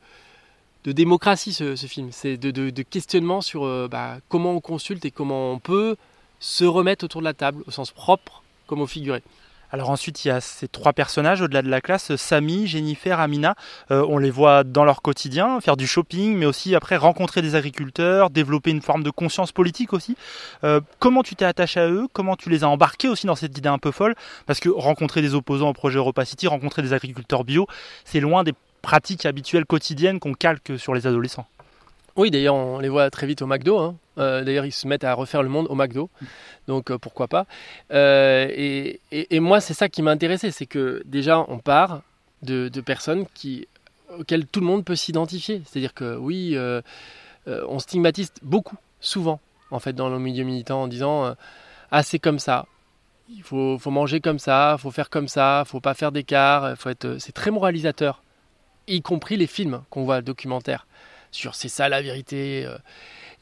[0.85, 2.11] démocratie, ce, film.
[2.13, 5.97] C'est de, questionnement sur euh, bah, comment on consulte et comment on peut
[6.39, 9.23] se remettre autour de la table, au sens propre comme au figuré.
[9.73, 13.55] Alors ensuite, il y a ces trois personnages au-delà de la classe, Samy, Jennifer, Amina.
[13.93, 17.55] Euh, on les voit dans leur quotidien, faire du shopping, mais aussi après rencontrer des
[17.55, 20.17] agriculteurs, développer une forme de conscience politique aussi.
[20.65, 22.09] Euh, comment tu t'es attaché à eux?
[22.13, 24.17] Comment tu les as embarqués aussi dans cette idée un peu folle?
[24.47, 27.69] Parce que rencontrer des opposants au projet Europa City, rencontrer des agriculteurs bio,
[28.05, 31.47] c'est loin des pratiques habituelles quotidiennes qu'on calque sur les adolescents.
[32.17, 33.79] Oui, d'ailleurs, on les voit très vite au McDo.
[33.79, 33.97] Hein.
[34.19, 36.11] Euh, d'ailleurs, ils se mettent à refaire le monde au McDo.
[36.67, 37.47] Donc, euh, pourquoi pas.
[37.93, 40.51] Euh, et, moi, c'est ça qui m'a intéressé.
[40.51, 42.03] C'est que déjà, on part
[42.43, 43.27] de, personnes
[44.19, 45.63] auxquelles tout le monde peut s'identifier.
[45.65, 46.57] C'est-à-dire que oui,
[47.47, 51.35] on stigmatise beaucoup, souvent, en fait, dans le milieu militant en disant
[51.91, 52.67] Ah, c'est comme ça.
[53.33, 56.11] Il faut, faut, manger comme ça, il faut faire comme ça, il faut pas faire
[56.11, 56.75] d'écart.
[57.19, 58.23] C'est très moralisateur.
[58.89, 60.87] Y compris les films qu'on voit, documentaires
[61.33, 62.65] sur c'est ça la vérité.
[62.67, 62.77] Euh.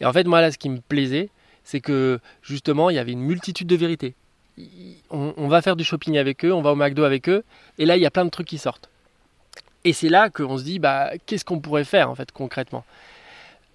[0.00, 1.30] Et en fait, moi, là, ce qui me plaisait,
[1.64, 4.14] c'est que justement, il y avait une multitude de vérités.
[5.10, 7.44] On, va faire du shopping avec eux, on va au McDo avec eux,
[7.78, 8.88] et là, il y a plein de trucs qui sortent.
[9.84, 12.84] Et c'est là qu'on se dit, bah, qu'est-ce qu'on pourrait faire, en fait, concrètement?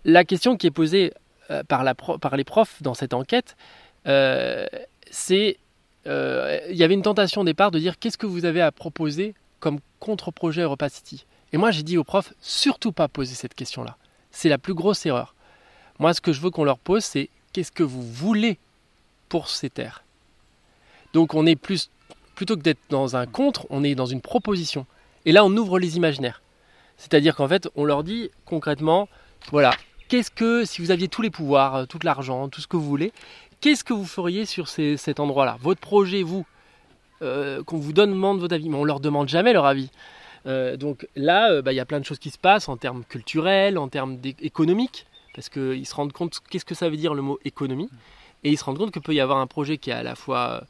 [0.04, 1.14] La question qui est posée
[1.52, 1.84] euh, par,
[2.36, 3.56] les profs dans cette enquête,
[4.08, 4.66] euh,
[5.10, 5.58] c'est
[6.06, 9.36] il y avait une tentation au départ de dire qu'est-ce que vous avez à proposer
[9.62, 11.26] comme contre-projet Europa City?
[11.54, 13.96] Et moi j'ai dit aux profs surtout pas poser cette question-là
[14.34, 15.34] c'est la plus grosse erreur.
[16.00, 18.58] Moi, ce que je veux qu'on leur pose, c'est qu'est-ce que vous voulez
[19.30, 20.04] pour ces terres
[21.14, 21.90] Donc, on est plus,
[22.36, 24.86] plutôt que d'être dans un contre, on est dans une proposition.
[25.26, 26.42] Et là, on ouvre les imaginaires.
[26.98, 29.08] C'est-à-dire qu'en fait, on leur dit concrètement,
[29.52, 29.72] voilà,
[30.10, 32.84] qu'est-ce que, si vous aviez tous les pouvoirs, euh, tout l'argent, tout ce que vous
[32.84, 33.14] voulez,
[33.62, 35.58] qu'est-ce que vous feriez sur cet endroit-là?
[35.62, 36.46] Votre projet, vous,
[37.22, 39.90] euh, qu'on vous demande votre avis, mais on leur demande jamais leur avis.
[40.46, 42.78] Euh, donc là, euh, bah, il y a plein de choses qui se passent en
[42.78, 47.14] termes culturels, en termes économiques, parce qu'ils se rendent compte qu'est-ce que ça veut dire
[47.14, 47.90] le mot économie,
[48.44, 50.16] et ils se rendent compte qu'il peut y avoir un projet qui est à la
[50.16, 50.64] fois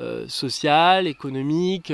[0.00, 1.92] euh, social, économique,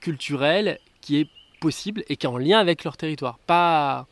[0.00, 1.28] culturel, qui est
[1.60, 3.38] possible et qui est en lien avec leur territoire.
[3.46, 4.06] Pas,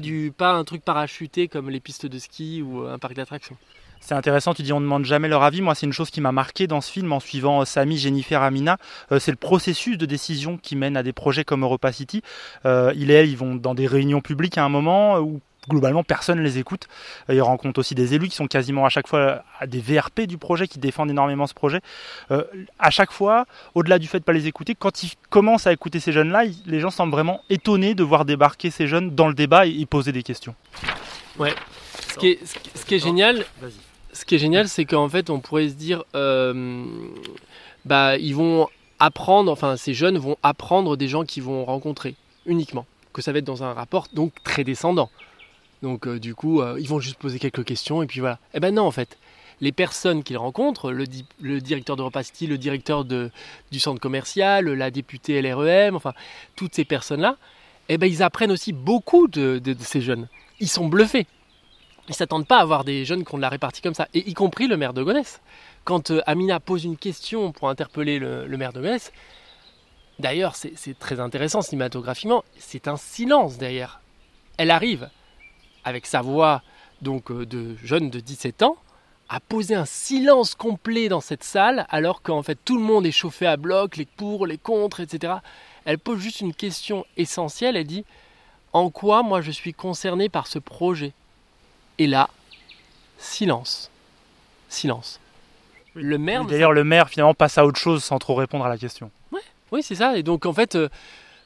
[0.00, 3.58] du, pas un truc parachuté comme les pistes de ski ou un parc d'attractions.
[4.02, 5.62] C'est intéressant, tu dis on ne demande jamais leur avis.
[5.62, 8.42] Moi, c'est une chose qui m'a marqué dans ce film en suivant euh, Samy, Jennifer,
[8.42, 8.76] Amina.
[9.12, 12.20] Euh, c'est le processus de décision qui mène à des projets comme Europa City.
[12.66, 16.02] Euh, il et elle, ils vont dans des réunions publiques à un moment où globalement
[16.02, 16.88] personne ne les écoute.
[17.28, 20.22] Euh, ils rencontrent aussi des élus qui sont quasiment à chaque fois à des VRP
[20.22, 21.80] du projet, qui défendent énormément ce projet.
[22.30, 22.44] Euh,
[22.78, 25.72] à chaque fois, au-delà du fait de ne pas les écouter, quand ils commencent à
[25.72, 29.34] écouter ces jeunes-là, les gens semblent vraiment étonnés de voir débarquer ces jeunes dans le
[29.34, 30.54] débat et, poser des questions.
[31.38, 31.54] Ouais.
[32.12, 32.38] Ce qui est,
[32.74, 33.44] ce qui est génial,
[34.12, 36.84] ce qui est génial, c'est qu'en fait, on pourrait se dire, euh,
[37.84, 42.14] bah, ils vont apprendre, enfin, ces jeunes vont apprendre des gens qu'ils vont rencontrer
[42.46, 45.10] uniquement, que ça va être dans un rapport donc très descendant.
[45.82, 48.38] Donc euh, du coup, euh, ils vont juste poser quelques questions et puis voilà.
[48.54, 49.18] Eh ben non, en fait,
[49.60, 51.06] les personnes qu'ils rencontrent, le,
[51.60, 53.30] directeur de Repasti, le directeur de,
[53.70, 56.12] du centre commercial, la députée LREM, enfin,
[56.56, 57.36] toutes ces personnes-là,
[57.88, 60.28] eh ben ils apprennent aussi beaucoup de, ces jeunes.
[60.60, 61.26] Ils sont bluffés.
[62.08, 64.28] Ils s'attendent pas à avoir des jeunes qui ont de la répartie comme ça, et
[64.28, 65.40] y compris le maire de Gonesse.
[65.84, 69.12] Quand euh, Amina pose une question pour interpeller le, maire de Gonesse,
[70.18, 74.00] d'ailleurs c'est très intéressant cinématographiquement, c'est un silence derrière.
[74.56, 75.10] Elle arrive,
[75.84, 76.62] avec sa voix
[77.02, 78.76] donc euh, de jeune de 17 ans,
[79.28, 83.12] a posé un silence complet dans cette salle, alors qu'en fait tout le monde est
[83.12, 85.34] chauffé à bloc, les pour, les contre, etc.
[85.84, 88.04] Elle pose juste une question essentielle, elle dit
[88.72, 91.14] En quoi moi je suis concerné par ce projet?
[92.02, 92.28] Et là,
[93.16, 93.88] silence.
[94.68, 95.20] Silence.
[95.94, 96.44] Le maire.
[96.46, 99.12] D'ailleurs, le maire finalement passe à autre chose sans trop répondre à la question.
[99.30, 100.16] Ouais, oui, c'est ça.
[100.16, 100.88] Et donc en fait, euh,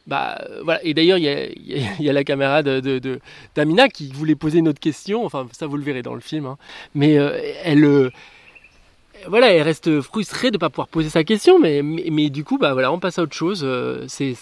[0.07, 0.83] bah, voilà.
[0.83, 1.25] Et d'ailleurs, il
[1.99, 3.21] y, a, la caméra de,
[3.55, 5.27] d'Amina qui voulait poser une autre question.
[5.27, 6.47] Enfin, ça vous le verrez dans le film.
[6.47, 6.57] Hein.
[6.95, 8.11] Mais euh, elle, euh,
[9.29, 11.59] voilà, elle reste frustrée de ne pas pouvoir poser sa question.
[11.59, 13.63] Mais, mais, du coup, bah voilà, on passe à autre chose.
[13.65, 14.37] Euh, c'est,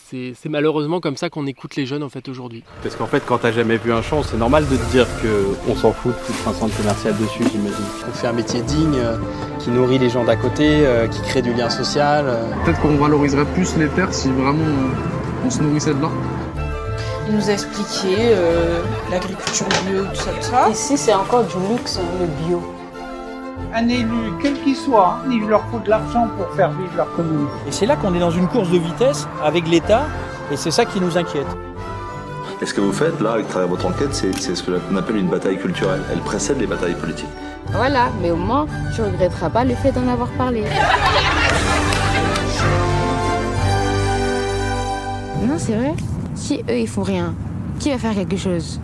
[0.48, 2.62] malheureusement comme ça qu'on écoute les jeunes en fait aujourd'hui.
[2.82, 5.74] Parce qu'en fait, quand t'as jamais vu un champ, c'est normal de te dire qu'on
[5.74, 7.84] s'en fout de foutre un centre commercial dessus, j'imagine.
[8.08, 9.00] On fait un métier digne,
[9.58, 12.26] qui nourrit les gens d'à côté, qui crée du lien social.
[12.64, 14.64] Peut-être qu'on valoriserait plus les terres si vraiment
[15.44, 16.10] on se nourrissait de là.
[17.26, 20.68] Il nous a expliqué euh, l'agriculture bio, tout ça, tout ça.
[20.70, 22.62] Ici, c'est encore du luxe, hein, le bio?
[23.72, 27.46] Un élu, quel qu'il soit, il leur faut de l'argent pour faire vivre leur commune.
[27.66, 30.02] Et c'est là qu'on est dans une course de vitesse avec l'État,
[30.52, 31.46] et c'est ça qui nous inquiète.
[32.60, 35.28] Et ce que vous faites là, avec travers votre enquête, c'est ce qu'on appelle une
[35.28, 36.02] bataille culturelle.
[36.12, 37.28] Elle précède les batailles politiques.
[37.72, 40.62] Voilà, mais au moins, tu regretteras pas le fait d'en avoir parlé.
[45.42, 45.94] Non, c'est vrai.
[46.34, 47.34] Si eux, ils font rien,
[47.80, 48.80] qui va faire quelque chose?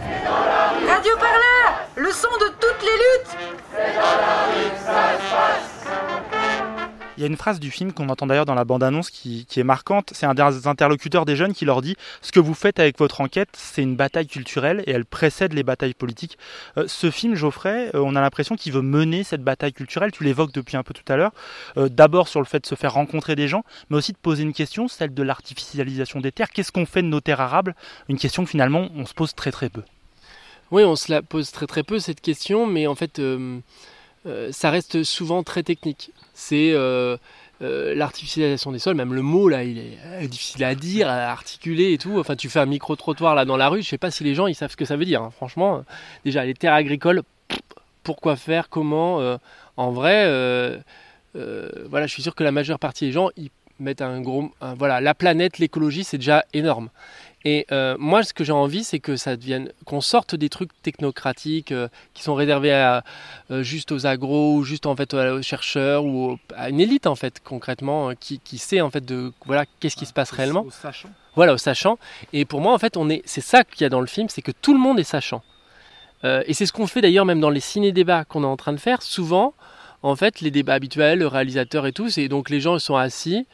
[0.00, 1.12] Radio
[1.98, 3.36] Le son de toutes les luttes
[7.16, 9.64] il y a une phrase du film qu'on entend d'ailleurs dans la bande-annonce qui, est
[9.64, 10.12] marquante.
[10.14, 13.20] C'est un des interlocuteurs des jeunes qui leur dit Ce que vous faites avec votre
[13.20, 16.38] enquête, c'est une bataille culturelle et elle précède les batailles politiques.
[16.76, 20.12] Euh, ce film, Geoffrey, euh, on a l'impression qu'il veut mener cette bataille culturelle.
[20.12, 21.32] Tu l'évoques depuis un peu tout à l'heure.
[21.76, 24.44] Euh, d'abord sur le fait de se faire rencontrer des gens, mais aussi de poser
[24.44, 26.50] une question, celle de l'artificialisation des terres.
[26.50, 27.74] Qu'est-ce qu'on fait de nos terres arables?
[28.08, 29.82] Une question que finalement on se pose très très peu.
[30.70, 33.20] Oui, on se la pose très très peu cette question, mais en fait.
[34.50, 37.16] ça reste souvent très technique c'est euh,
[37.62, 41.30] euh, l'artificialisation des sols, même le mot là, il est euh, difficile à dire, à
[41.32, 42.16] articuler et tout.
[42.18, 44.46] Enfin, tu fais un micro-trottoir là dans la rue, je sais pas si les gens
[44.46, 45.20] ils savent ce que ça veut dire.
[45.20, 45.32] Hein.
[45.36, 45.84] Franchement,
[46.24, 47.22] déjà les terres agricoles,
[48.04, 49.20] pourquoi faire, comment
[49.76, 50.26] En vrai,
[51.34, 53.50] voilà, je suis sûr que la majeure partie des gens ils
[53.80, 56.88] mettent un gros, voilà, la planète, l'écologie, c'est déjà énorme.
[57.44, 60.70] Et euh, moi, ce que j'ai envie, c'est que ça devienne, qu'on sorte des trucs
[60.82, 63.04] technocratiques euh, qui sont réservés à,
[63.50, 67.14] euh, juste aux agros ou juste en fait aux chercheurs ou à une élite en
[67.14, 70.62] fait concrètement qui, qui, sait en fait de voilà qu'est-ce qui se passe réellement.
[70.62, 71.10] Aux sachant.
[71.36, 71.98] Voilà, aux sachant.
[72.32, 74.28] Et pour moi, en fait, on est, c'est ça qu'il y a dans le film,
[74.28, 75.42] c'est que tout le monde est sachant.
[76.24, 78.80] et c'est ce qu'on fait d'ailleurs même dans les ciné-débats qu'on est en train de
[78.80, 79.02] faire.
[79.02, 79.54] Souvent,
[80.02, 83.46] en fait, les débats habituels, le réalisateur et tout, c'est donc les gens sont assis.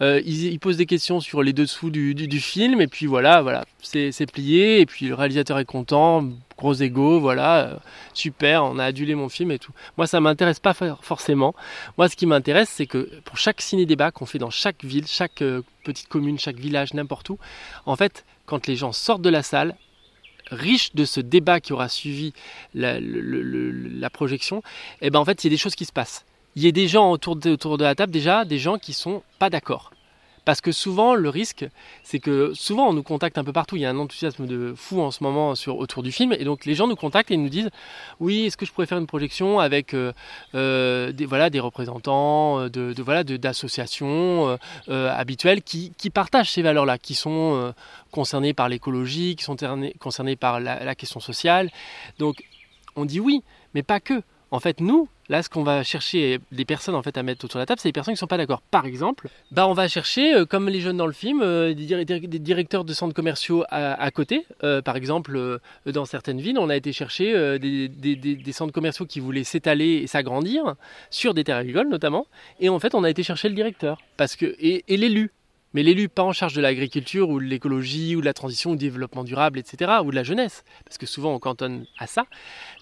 [0.00, 3.64] Euh, ils, posent des questions sur les dessous du, du, film et puis voilà, voilà,
[3.82, 6.24] c'est plié et puis le réalisateur est content,
[6.56, 7.76] gros ego, voilà, euh,
[8.14, 9.72] super, on a adulé mon film et tout.
[9.96, 11.52] Moi, ça m'intéresse pas forcément.
[11.96, 15.42] Moi, ce qui m'intéresse, c'est que pour chaque ciné-débat qu'on fait dans chaque ville, chaque
[15.42, 17.38] euh, petite commune, chaque village, n'importe où,
[17.84, 19.74] en fait, quand les gens sortent de la salle,
[20.52, 22.32] riches de ce débat qui aura suivi
[22.72, 24.58] la, la projection,
[25.00, 26.24] et eh ben en fait, il y a des choses qui se passent
[26.58, 29.22] il y ait des gens autour de, de la table déjà, des gens qui sont
[29.38, 29.92] pas d'accord.
[30.44, 31.64] Parce que souvent, le risque,
[32.02, 33.76] c'est que souvent on nous contacte un peu partout.
[33.76, 36.32] Il y a un enthousiasme de fou en ce moment sur, autour du film.
[36.32, 37.70] Et donc les gens nous contactent et nous disent
[38.18, 40.12] Oui, est-ce que je pourrais faire une projection avec euh,
[40.56, 47.14] euh, des, voilà, des représentants euh, de, voilà, d'associations habituelles qui, partagent ces valeurs-là, qui
[47.14, 47.72] sont
[48.10, 49.56] concernés par l'écologie, qui sont
[50.00, 51.70] concernés par la question sociale.
[52.18, 52.42] Donc
[52.96, 53.44] on dit oui,
[53.74, 54.22] mais pas que.
[54.50, 57.58] En fait, nous, Là, ce qu'on va chercher des personnes en fait à mettre autour
[57.58, 58.62] de la table, c'est des personnes qui ne sont pas d'accord.
[58.62, 62.38] Par exemple, bah, on va chercher, euh, comme les jeunes dans le film, euh, des,
[62.38, 64.46] directeurs de centres commerciaux à, côté.
[64.64, 69.44] Euh, par exemple, dans certaines villes, on a été chercher des, centres commerciaux qui voulaient
[69.44, 70.74] s'étaler et s'agrandir
[71.10, 72.26] sur des terres agricoles notamment.
[72.60, 75.30] Et en fait, on a été chercher le directeur parce que et l'élu.
[75.74, 78.76] Mais l'élu pas en charge de l'agriculture ou de l'écologie ou de la transition ou
[78.76, 82.26] du développement durable, etc., ou de la jeunesse, parce que souvent on cantonne à ça.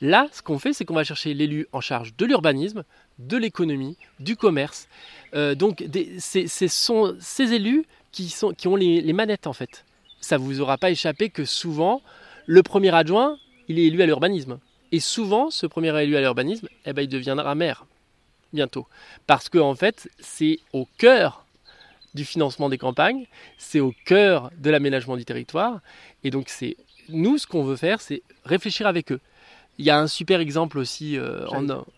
[0.01, 2.85] Là, ce qu'on fait, c'est qu'on va chercher l'élu en charge de l'urbanisme,
[3.19, 4.89] de l'économie, du commerce.
[5.35, 5.85] Euh, donc,
[6.19, 9.85] ce sont ces élus qui, sont, qui ont les, manettes, en fait.
[10.21, 12.03] Ça vous aura pas échappé que souvent,
[12.47, 14.59] le premier adjoint, il est élu à l'urbanisme.
[14.93, 17.85] Et souvent, ce premier élu à l'urbanisme, eh ben, il deviendra maire
[18.53, 18.87] bientôt.
[19.27, 21.46] Parce que, en fait, c'est au cœur
[22.17, 23.27] du financement des campagnes,
[23.59, 25.81] c'est au cœur de l'aménagement du territoire.
[26.25, 26.77] Et donc, c'est
[27.09, 29.21] nous, ce qu'on veut faire, c'est réfléchir avec eux.
[29.79, 31.47] Il y a un super exemple aussi euh,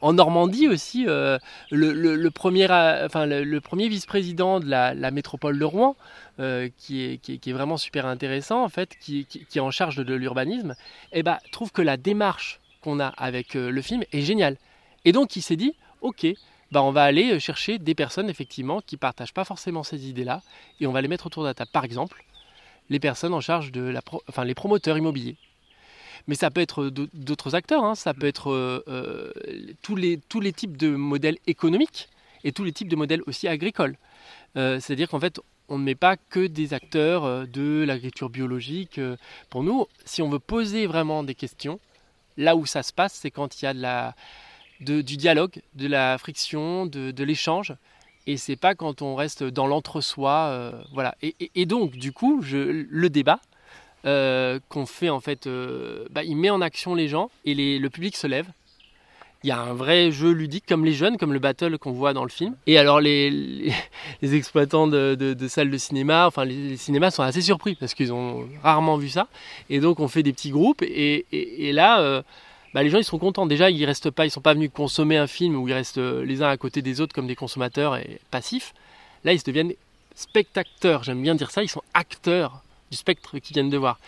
[0.01, 1.39] en, Normandie aussi, euh,
[1.71, 5.97] le, premier, enfin, le, premier vice-président de la, métropole de Rouen,
[6.41, 9.95] euh, qui, est, qui, est, vraiment super intéressant en fait, qui, qui est en charge
[9.97, 10.75] de, l'urbanisme,
[11.13, 14.57] et eh ben, trouve que la démarche qu'on a avec le film est géniale.
[15.05, 16.27] Et donc il s'est dit, ok,
[16.71, 20.09] bah, on va aller euh, chercher des personnes effectivement qui ne partagent pas forcément ces
[20.09, 20.43] idées-là
[20.81, 21.71] et on va les mettre autour de la table.
[21.73, 22.25] Par exemple,
[22.91, 25.37] les personnes en charge de la, enfin les promoteurs immobiliers.
[26.27, 27.95] Mais ça peut être d'autres acteurs, hein.
[27.95, 29.33] ça peut être euh, euh,
[29.81, 32.09] tous, les, tous les types de modèles économiques
[32.45, 33.97] et tous les types de modèles aussi agricoles.
[34.55, 39.01] C'est-à-dire qu'en fait, on ne met pas que des acteurs de l'agriculture biologique.
[39.51, 41.79] Pour nous, si on veut poser vraiment des questions,
[42.37, 44.17] là où ça se passe, c'est quand il y a de la,
[44.81, 47.75] du dialogue, de la friction, de, l'échange.
[48.27, 50.49] Et c'est pas quand on reste dans l'entre-soi.
[50.51, 51.15] Euh, voilà.
[51.23, 53.41] Et, donc, du coup, le débat
[54.05, 57.89] euh, qu'on fait, en fait, euh, bah, il met en action les gens et le
[57.89, 58.47] public se lève.
[59.45, 62.13] Il y a un vrai jeu ludique, comme les jeunes, comme le battle qu'on voit
[62.13, 62.57] dans le film.
[62.67, 63.73] Et alors, les,
[64.23, 68.97] exploitants de, salles de cinéma, enfin, les, cinémas sont assez surpris parce qu'ils ont rarement
[68.97, 69.29] vu ça.
[69.71, 70.83] Et donc, on fait des petits groupes.
[70.83, 72.25] Et là
[72.75, 73.47] bah, les gens ils sont contents.
[73.47, 76.25] Déjà, ils restent pas, ils sont pas venus consommer un film où ils restent euh,
[76.25, 78.75] les uns à côté des autres comme des consommateurs et passifs.
[79.25, 79.73] Là, ils deviennent
[80.15, 81.05] spectateurs.
[81.05, 81.63] J'aime bien dire ça.
[81.63, 83.99] Ils sont acteurs du spectre qu'ils viennent de voir.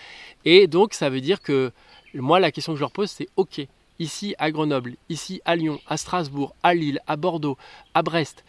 [0.45, 1.73] Et donc, ça veut dire que
[2.15, 3.61] moi, la question que je leur pose, c'est OK.
[3.99, 7.59] Ici à Grenoble, ici à Lyon, à Strasbourg, à Lille, à Bordeaux,
[7.93, 8.45] à Brest,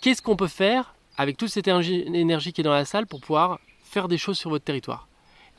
[0.00, 3.60] qu'est-ce qu'on peut faire avec toute cette énergie qui est dans la salle pour pouvoir
[3.84, 5.06] faire des choses sur votre territoire?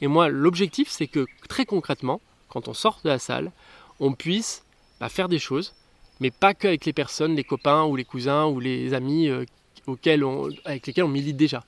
[0.01, 3.51] Et moi, l'objectif, c'est que très concrètement, quand on sort de la salle,
[3.99, 4.63] on puisse
[4.99, 5.73] bah, faire des choses,
[6.19, 9.45] mais pas qu'avec les personnes, les copains ou les cousins ou les amis euh,
[9.85, 11.63] auxquels on, avec lesquels on milite déjà.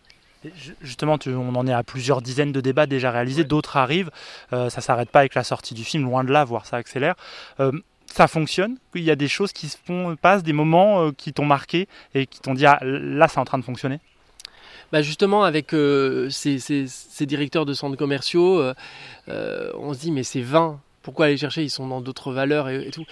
[0.81, 4.09] Justement, on en est à plusieurs dizaines de débats déjà réalisés, d'autres arrivent.
[4.53, 6.77] Euh, ça ne s'arrête pas avec la sortie du film, loin de là, voire ça
[6.77, 7.15] accélère.
[7.59, 7.73] Euh,
[8.05, 11.45] ça fonctionne, il y a des choses qui se font, passent, des moments qui t'ont
[11.45, 13.99] marqué et qui t'ont dit ah, là c'est en train de fonctionner?
[14.91, 15.75] Bah justement avec
[16.31, 18.63] ces, ces, directeurs de centres commerciaux,
[19.27, 22.89] on se dit mais c'est vain pourquoi aller chercher Ils sont dans d'autres valeurs et,
[22.91, 23.05] tout.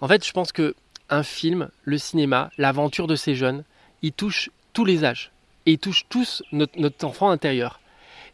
[0.00, 0.74] En fait, je pense que
[1.08, 3.64] un film, le cinéma, l'aventure de ces jeunes,
[4.02, 5.32] ils touchent tous les âges.
[5.64, 7.80] Et ils touchent tous notre, enfant intérieur.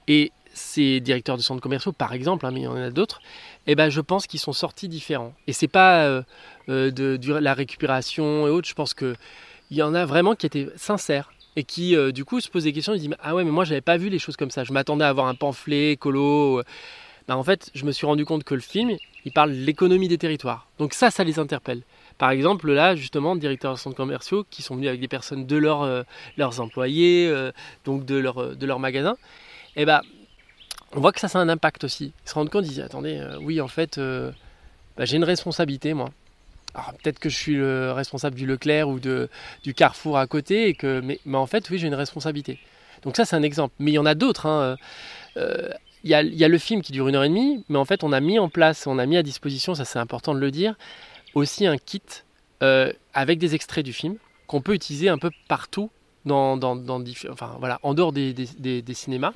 [0.08, 3.20] Et ces directeurs de centres commerciaux, par exemple, hein, mais il y en a d'autres,
[3.66, 5.32] eh ben, je pense qu'ils sont sortis différents.
[5.46, 6.22] Et c'est pas euh,
[6.68, 8.68] euh, de, la récupération et autres.
[8.68, 9.16] Je pense qu'il
[9.70, 12.72] y en a vraiment qui étaient sincères et qui, euh, du coup, se posent des
[12.72, 12.94] questions.
[12.94, 14.64] Ils disent Ah ouais, mais moi, j'avais pas vu les choses comme ça.
[14.64, 16.62] Je m'attendais à avoir un pamphlet écolo.
[17.28, 20.08] Bah, en fait, je me suis rendu compte que le film, il parle de l'économie
[20.08, 20.66] des territoires.
[20.78, 21.82] Donc ça, ça les interpelle.
[22.18, 25.56] Par exemple, là, justement, directeurs de centres commerciaux qui sont venus avec des personnes de
[25.56, 26.04] euh,
[26.36, 27.52] leurs employés, euh,
[27.84, 29.16] donc de leur, euh, de leur magasin,
[29.74, 30.02] et eh ben,
[30.92, 32.12] on voit que ça, ça a un impact aussi.
[32.24, 36.10] Ils se rendent compte, ils disent, attendez, oui, en fait, bah, j'ai une responsabilité, moi.
[36.74, 39.30] Alors peut-être que je suis le responsable du Leclerc ou de,
[39.62, 42.58] du Carrefour à côté, et que, mais, mais en fait, oui, j'ai une responsabilité.
[43.02, 43.74] Donc ça, c'est un exemple.
[43.78, 44.44] Mais il y en a d'autres.
[44.46, 44.76] Hein
[46.04, 48.12] il y, a, le film qui dure une heure et demie, mais en fait, on
[48.12, 50.74] a mis en place, on a mis à disposition, ça c'est important de le dire,
[51.34, 52.02] aussi un kit
[52.62, 55.90] euh, avec des extraits du film qu'on peut utiliser un peu partout
[56.28, 58.34] enfin, voilà, en dehors des,
[58.92, 59.32] cinémas.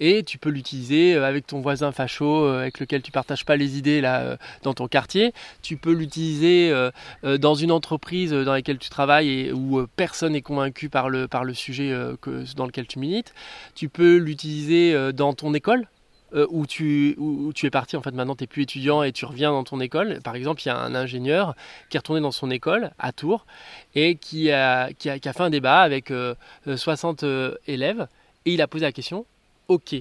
[0.00, 3.54] Et tu peux l'utiliser euh, avec ton voisin facho euh, avec lequel tu partages pas
[3.54, 5.32] les idées là dans ton quartier.
[5.62, 6.72] Tu peux l'utiliser
[7.22, 11.92] dans une entreprise dans laquelle tu travailles et où personne n'est convaincu par le, sujet
[12.56, 13.34] dans lequel tu milites.
[13.76, 15.86] Tu peux l'utiliser dans ton école
[16.34, 19.12] euh, où, tu, où, tu es parti, en fait maintenant tu n'es plus étudiant et
[19.12, 20.20] tu reviens dans ton école.
[20.22, 21.54] Par exemple, il y a un ingénieur
[21.88, 23.46] qui est retourné dans son école à Tours
[23.94, 26.12] et qui a, qui a, fait un débat avec
[26.66, 28.08] 60 euh, euh, élèves
[28.46, 29.26] et il a posé la question,
[29.68, 29.94] ok,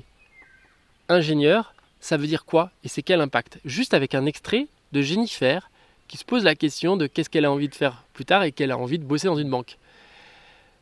[1.07, 3.59] ingénieur, ça veut dire quoi et c'est quel impact?
[3.65, 5.69] Juste avec un extrait de Jennifer
[6.07, 8.51] qui se pose la question de qu'est-ce qu'elle a envie de faire plus tard et
[8.51, 9.77] qu'elle a envie de bosser dans une banque.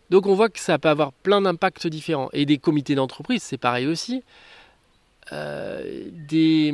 [0.09, 2.29] Donc on voit que ça peut avoir plein d'impacts différents.
[2.33, 4.23] Et des comités d'entreprise, c'est pareil aussi.
[5.31, 6.73] Euh, des,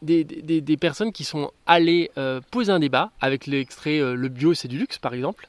[0.00, 4.54] des, des, personnes qui sont allées euh, poser un débat avec l'extrait euh, Le bio,
[4.54, 5.48] c'est du luxe, par exemple,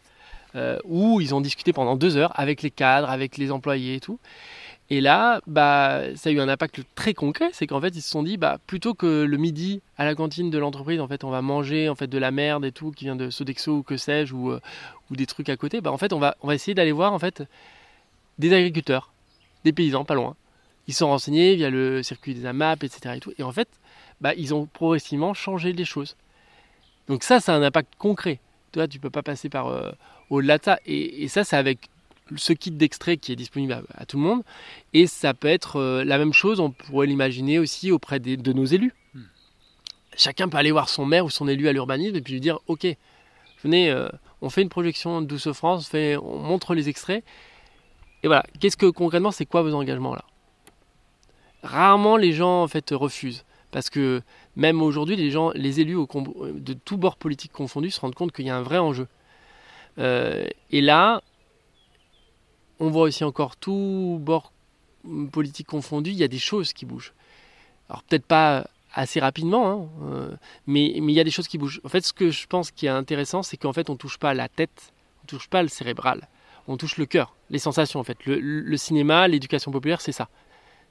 [0.83, 4.19] où ils ont discuté pendant deux heures avec les cadres, avec les employés et tout.
[4.89, 8.09] Et là, bah, ça a eu un impact très concret, c'est qu'en fait, ils se
[8.09, 11.29] sont dit, bah, plutôt que le midi à la cantine de l'entreprise, en fait, on
[11.29, 13.97] va manger en fait de la merde et tout qui vient de Sodexo ou que
[13.97, 16.73] sais-je ou, ou des trucs à côté, bah, en fait, on va, on va essayer
[16.73, 17.43] d'aller voir en fait
[18.39, 19.13] des agriculteurs,
[19.63, 20.35] des paysans, pas loin.
[20.89, 23.13] Ils sont renseignés via le circuit des AMAP, etc.
[23.17, 23.69] Et, tout, et en fait,
[24.21, 26.15] bah, ils ont progressivement changé les choses.
[27.08, 28.39] Donc ça, c'est un impact concret.
[28.71, 29.91] Tu vois, tu peux pas passer par euh,
[30.32, 30.80] au-delà de ça.
[30.88, 31.91] Et, et ça, c'est avec
[32.38, 34.41] ce kit d'extrait qui est disponible à, tout le monde.
[34.95, 38.65] Et ça peut être euh, la même chose, on pourrait l'imaginer aussi auprès de nos
[38.65, 38.95] élus.
[39.13, 39.21] Hmm.
[40.17, 42.58] Chacun peut aller voir son maire ou son élu à l'urbanisme et puis lui dire
[42.65, 42.88] Ok,
[43.63, 44.10] venez, euh,
[44.41, 47.23] on fait une projection de Douce France, on, fait, on montre les extraits.
[48.23, 50.25] Et voilà, qu'est-ce que concrètement, c'est quoi vos engagements là?
[51.63, 53.45] Rarement les gens en fait refusent.
[53.71, 54.21] Parce que
[54.55, 58.45] même aujourd'hui, les gens, les élus de tous bords politiques confondus se rendent compte qu'il
[58.45, 59.07] y a un vrai enjeu.
[59.99, 61.21] Euh, et là,
[62.79, 64.51] on voit aussi encore tout bord
[65.31, 67.13] politique confondu, il y a des choses qui bougent.
[67.89, 70.31] Alors peut-être pas assez rapidement, hein, euh,
[70.67, 71.81] mais, mais il y a des choses qui bougent.
[71.83, 74.33] En fait, ce que je pense qui est intéressant, c'est qu'en fait, on touche pas
[74.33, 74.93] la tête,
[75.23, 76.27] on touche pas le cérébral,
[76.67, 78.17] on touche le cœur, les sensations en fait.
[78.25, 80.29] Le, cinéma, l'éducation populaire, c'est ça.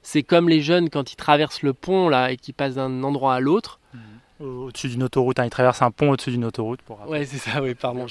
[0.01, 3.35] C'est comme les jeunes quand ils traversent le pont là et qu'ils passent d'un endroit
[3.35, 3.79] à l'autre.
[3.93, 4.45] Mmh.
[4.45, 6.81] Au-dessus d'une autoroute, hein, ils traversent un pont au-dessus d'une autoroute.
[6.81, 7.05] Pour...
[7.07, 8.05] Ouais, c'est ça, oui, pardon.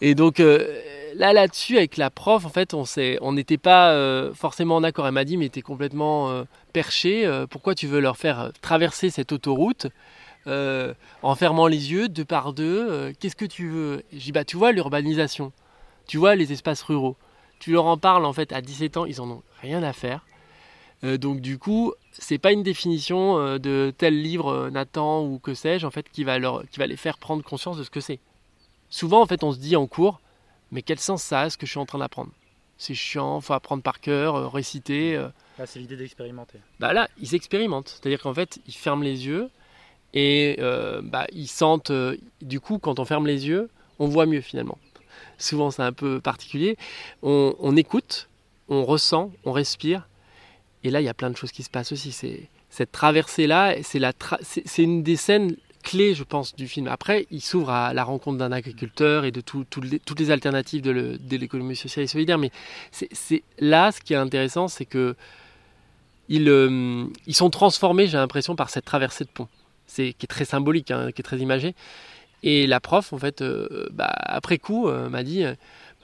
[0.00, 0.66] Et donc, euh,
[1.14, 2.84] là là-dessus avec la prof en fait on
[3.20, 7.26] on n'était pas euh, forcément en accord elle m'a dit mais t'es complètement euh, perché
[7.26, 9.86] euh, pourquoi tu veux leur faire traverser cette autoroute
[10.46, 14.02] en fermant les yeux deux par deux qu'est-ce que tu veux?
[14.12, 15.52] J'ai dit bah tu vois l'urbanisation
[16.06, 17.16] tu vois les espaces ruraux
[17.60, 20.24] tu leur en parles en fait à 17 ans ils en ont rien à faire
[21.02, 25.90] donc du coup c'est pas une définition de tel livre Nathan ou que sais-je en
[25.90, 28.18] fait qui va leur qui va les faire prendre conscience de ce que c'est
[28.90, 30.20] souvent en fait on se dit en cours
[30.72, 32.30] mais quel sens ça a ce que je suis en train d'apprendre?
[32.78, 35.16] C'est chiant, faut apprendre par cœur, euh, réciter.
[35.16, 35.28] Euh.
[35.58, 36.58] Là, c'est l'idée d'expérimenter.
[36.78, 37.88] Bah là, ils expérimentent.
[37.88, 39.50] C'est-à-dire qu'en fait, ils ferment les yeux
[40.14, 41.92] et euh, bah, ils sentent.
[42.40, 44.78] du coup, quand on ferme les yeux, on voit mieux finalement.
[45.38, 46.76] Souvent, c'est un peu particulier.
[47.22, 48.28] On, écoute,
[48.68, 50.08] on ressent, on respire.
[50.84, 52.12] Et là, il y a plein de choses qui se passent aussi.
[52.70, 56.88] Cette traversée-là, c'est une des scènes clé, je pense, du film.
[56.88, 61.76] Après, il s'ouvre à la rencontre d'un agriculteur et de toutes les alternatives de l'économie
[61.76, 62.38] sociale et solidaire.
[62.38, 62.50] Mais
[62.90, 65.16] c'est là, ce qui est intéressant, c'est que
[66.30, 69.48] euh, ils, sont transformés, j'ai l'impression, par cette traversée de pont.
[69.86, 71.74] C'est qui est très symbolique, hein, qui est très imagé.
[72.42, 75.42] Et la prof, en fait, euh, bah, après coup, euh, m'a dit,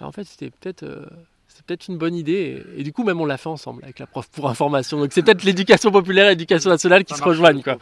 [0.00, 0.84] bah, en fait, c'était peut-être
[1.56, 2.62] c'est peut-être une bonne idée.
[2.76, 4.98] Et, du coup, même on l'a fait ensemble avec la prof pour information.
[4.98, 7.62] Donc c'est peut-être l'éducation populaire et l'éducation nationale qui se rejoignent.
[7.62, 7.78] Quoi.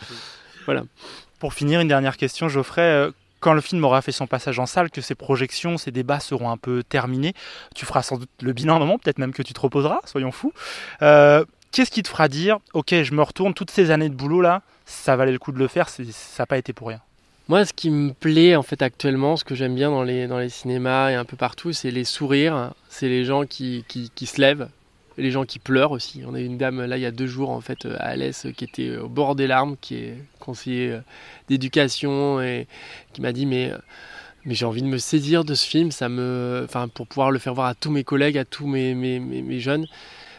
[0.64, 0.84] Voilà.
[1.40, 2.82] Pour finir, une dernière question, Geoffrey.
[2.82, 3.10] Euh,
[3.40, 6.50] quand le film aura fait son passage en salle, que ses projections, ses débats seront
[6.50, 7.34] un peu terminés,
[7.74, 10.32] tu feras sans doute le bilan un moment, peut-être même que tu te reposeras, soyons
[10.32, 10.54] fous.
[11.02, 14.40] Euh, qu'est-ce qui te fera dire, ok, je me retourne, toutes ces années de boulot
[14.40, 16.02] là, ça valait le coup de le faire, ça
[16.38, 17.00] n'a pas été pour rien?
[17.48, 21.10] Moi, ce qui me plaît en fait actuellement, ce que j'aime bien dans les, cinémas
[21.10, 24.68] et un peu partout, c'est les sourires, c'est les gens qui, se lèvent,
[25.18, 26.22] les gens qui pleurent aussi.
[26.26, 28.64] On a une dame là il y a deux jours en fait à Alès qui
[28.64, 31.00] était au bord des larmes, qui est conseiller euh,
[31.48, 32.66] d'éducation et
[33.12, 33.72] qui m'a dit mais
[34.46, 37.54] j'ai envie de me saisir de ce film, ça me, enfin pour pouvoir le faire
[37.54, 39.86] voir à tous mes collègues, à tous mes, jeunes.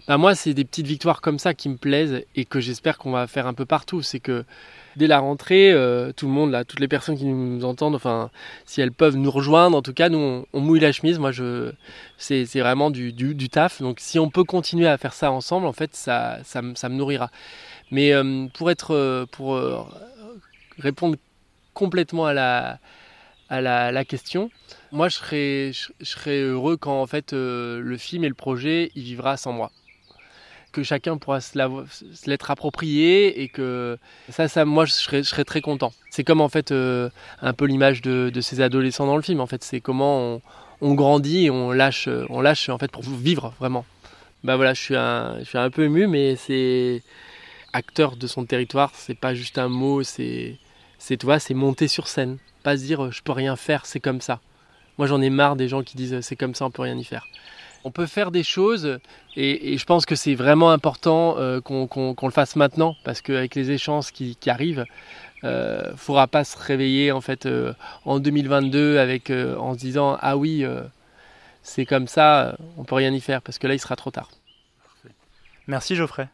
[0.07, 3.11] Bah moi c'est des petites victoires comme ça qui me plaisent et que j'espère qu'on
[3.11, 4.03] va faire un peu partout.
[4.03, 4.45] C'est que
[4.95, 8.29] dès la rentrée, euh, tout le monde, là, toutes les personnes qui nous entendent, enfin,
[8.65, 11.19] si elles peuvent nous rejoindre, en tout cas, nous, on, mouille la chemise.
[11.19, 11.71] Moi, je,
[12.17, 13.81] c'est, vraiment du, du, taf.
[13.81, 16.95] Donc, si on peut continuer à faire ça ensemble, en fait, ça, ça, ça me
[16.95, 17.29] nourrira.
[17.91, 19.59] Mais euh, pour être, euh, pour
[20.79, 21.17] répondre
[21.73, 22.79] complètement à la,
[23.49, 24.49] à la, la question,
[24.91, 29.03] moi, je serais, je, serais heureux quand, en fait, le film et le projet, il
[29.03, 29.71] vivra sans moi
[30.75, 31.57] que chacun pourra se
[32.27, 33.97] l'être approprié et que
[34.29, 35.93] ça, moi je serais, très content.
[36.09, 37.09] C'est comme en fait euh,
[37.41, 39.39] un peu l'image de, ces adolescents dans le film.
[39.39, 40.41] En fait, c'est comment on,
[40.81, 43.85] on, grandit et on lâche, on lâche en fait pour vivre vraiment.
[44.43, 47.01] Bah voilà, je suis un, je suis un peu ému, mais c'est
[47.71, 48.91] acteur de son territoire.
[48.95, 50.57] C'est pas juste un mot, c'est,
[50.99, 54.01] c'est tu vois, c'est monter sur scène, pas se dire je peux rien faire, c'est
[54.01, 54.41] comme ça.
[54.97, 57.05] Moi j'en ai marre des gens qui disent c'est comme ça, on peut rien y
[57.05, 57.25] faire
[57.85, 58.99] on peut faire des choses
[59.37, 63.71] et, je pense que c'est vraiment important euh, qu'on le fasse maintenant parce qu'avec les
[63.71, 64.85] échanges qui, arrivent,
[65.43, 67.73] euh, faudra pas se réveiller en fait euh,
[68.03, 70.81] en 2022 avec euh, en se disant ah oui euh,
[71.61, 74.31] c'est comme ça, on peut rien y faire parce que là il sera trop tard.
[75.67, 76.27] Merci Geoffrey.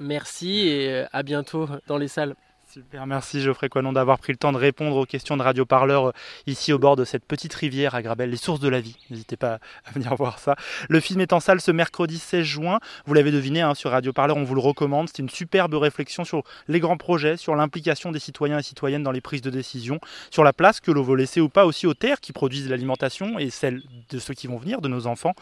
[0.00, 2.34] Merci et à bientôt dans les salles.
[2.76, 6.08] Super, merci Geoffrey Coinon d'avoir pris le temps de répondre aux questions de Radio Parleur
[6.08, 6.12] euh,
[6.46, 8.98] ici au bord de cette petite rivière à Grabel, les sources de la vie.
[9.08, 10.56] N'hésitez pas à venir voir ça.
[10.90, 12.78] Le film est en salle ce mercredi 16 juin.
[13.06, 15.08] Vous l'avez deviné hein, sur Radio Parleur, on vous le recommande.
[15.08, 19.10] C'est une superbe réflexion sur les grands projets, sur l'implication des citoyens et citoyennes dans
[19.10, 19.98] les prises de décision,
[20.30, 23.38] sur la place que l'on veut laisser ou pas aussi aux terres qui produisent l'alimentation
[23.38, 25.32] et celle de ceux qui vont venir, de nos enfants.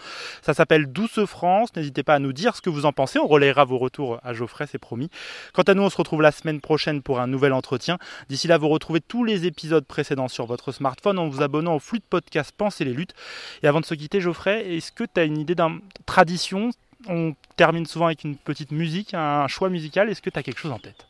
[0.41, 1.75] Ça s'appelle Douce France.
[1.75, 3.19] N'hésitez pas à nous dire ce que vous en pensez.
[3.19, 5.11] On relayera vos retours à Geoffrey, c'est promis.
[5.53, 7.99] Quant à nous, on se retrouve la semaine prochaine pour un nouvel entretien.
[8.29, 11.79] D'ici là, vous retrouvez tous les épisodes précédents sur votre smartphone en vous abonnant au
[11.79, 13.15] flux de podcast Pensez les luttes.
[13.63, 16.71] Et avant de se quitter, Geoffrey, est-ce que tu as une idée d'une tradition?
[17.09, 20.09] On termine souvent avec une petite musique, un choix musical.
[20.09, 21.07] Est-ce que tu as quelque chose en tête?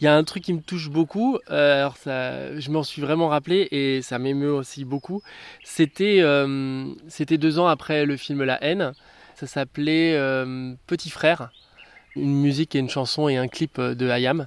[0.00, 3.28] Il y a un truc qui me touche beaucoup, euh, alors je m'en suis vraiment
[3.28, 5.22] rappelé et ça m'émeut aussi beaucoup.
[5.62, 6.86] C'était euh,
[7.30, 8.92] deux ans après le film La haine.
[9.36, 11.50] Ça s'appelait euh, Petit frère,
[12.16, 14.46] une musique et une chanson et un clip de Hayam.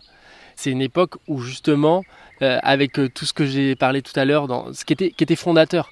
[0.57, 2.03] C'est une époque où justement,
[2.41, 5.91] euh, avec euh, tout ce que j'ai parlé tout à l'heure, ce qui était, fondateur,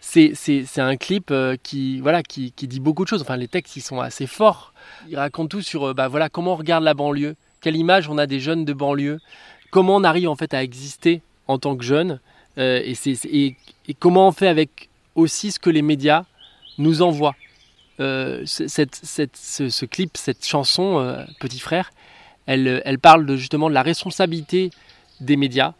[0.00, 3.22] c'est un clip euh, qui, voilà, qui, dit beaucoup de choses.
[3.22, 4.72] Enfin, les textes, ils sont assez forts.
[5.08, 8.26] Il raconte tout sur bah, voilà, comment on regarde la banlieue, quelle image on a
[8.26, 9.18] des jeunes de banlieue,
[9.72, 12.20] comment on arrive en fait à exister en tant que jeune,
[12.56, 13.56] et,
[13.98, 16.24] comment on fait avec aussi ce que les médias
[16.78, 17.34] nous envoient.
[17.98, 21.90] Ce, clip, cette chanson, Petit Frère,
[22.46, 24.70] elle, elle, parle de, justement de la responsabilité
[25.20, 25.74] des médias,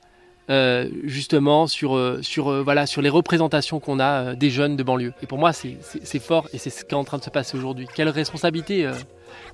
[0.51, 4.83] euh, justement sur, sur, euh, voilà, sur les représentations qu'on a euh, des jeunes de
[4.83, 5.15] banlieue.
[5.23, 5.79] Et pour moi, c'est
[6.19, 7.87] fort et c'est ce qui est en train de se passer aujourd'hui.
[7.95, 8.93] Quelle responsabilité euh,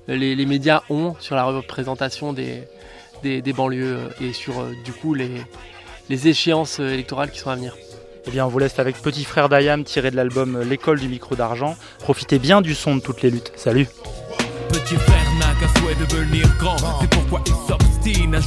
[0.07, 2.63] les, les, médias ont sur la représentation des,
[3.23, 5.31] des, des banlieues et sur du coup les,
[6.09, 7.75] les échéances électorales qui sont à venir.
[8.27, 11.35] Eh bien, on vous laisse avec Petit Frère d'Ayam tiré de l'album L'école du micro
[11.35, 11.75] d'argent.
[11.99, 13.51] Profitez bien du son de toutes les luttes.
[13.55, 13.87] Salut
[14.69, 16.05] Petit frère n'a qu'un souhait de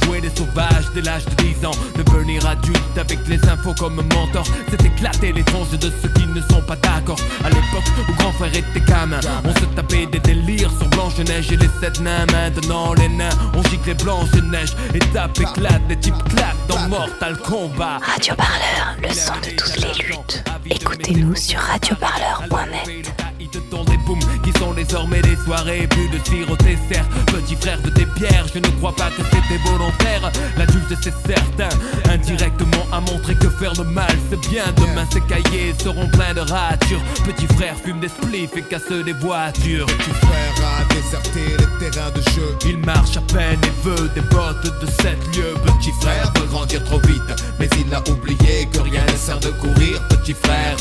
[0.03, 1.71] jouer les sauvages dès l'âge de 10 ans.
[1.95, 4.45] Devenir adulte avec les infos comme mentor.
[4.69, 7.19] C'est éclater les tronches de ceux qui ne sont pas d'accord.
[7.43, 9.19] À l'époque où grand frère était gamin.
[9.43, 13.29] On se tapait des délires sur Blanche-Neige et les sept nains Maintenant les nains.
[13.53, 17.99] On gicle les Blanche-Neige Et tape éclate, les types claquent dans Mortal Kombat.
[17.99, 20.43] Radio Parleur, le son de toutes les luttes.
[20.69, 23.13] Écoutez-nous sur radioparleur.net
[23.51, 25.87] des booms qui sont désormais des soirées.
[25.87, 28.45] Plus de sirop dessert petit frère de tes pierres.
[28.53, 30.31] Je ne crois pas que c'était volontaire.
[30.57, 31.69] L'adulte c'est certain
[32.09, 34.63] indirectement a montré que faire le mal c'est bien.
[34.77, 37.01] Demain ces cahiers seront pleins de ratures.
[37.25, 39.85] Petit frère fume des spliffs et casse des voitures.
[39.85, 42.57] Petit frère a déserté les terrains de jeu.
[42.65, 46.83] Il marche à peine et veut des bottes de sept lieux petit frère veut grandir
[46.85, 47.21] trop vite
[47.59, 50.01] mais il a oublié que rien ne sert de courir.
[50.09, 50.77] Petit frère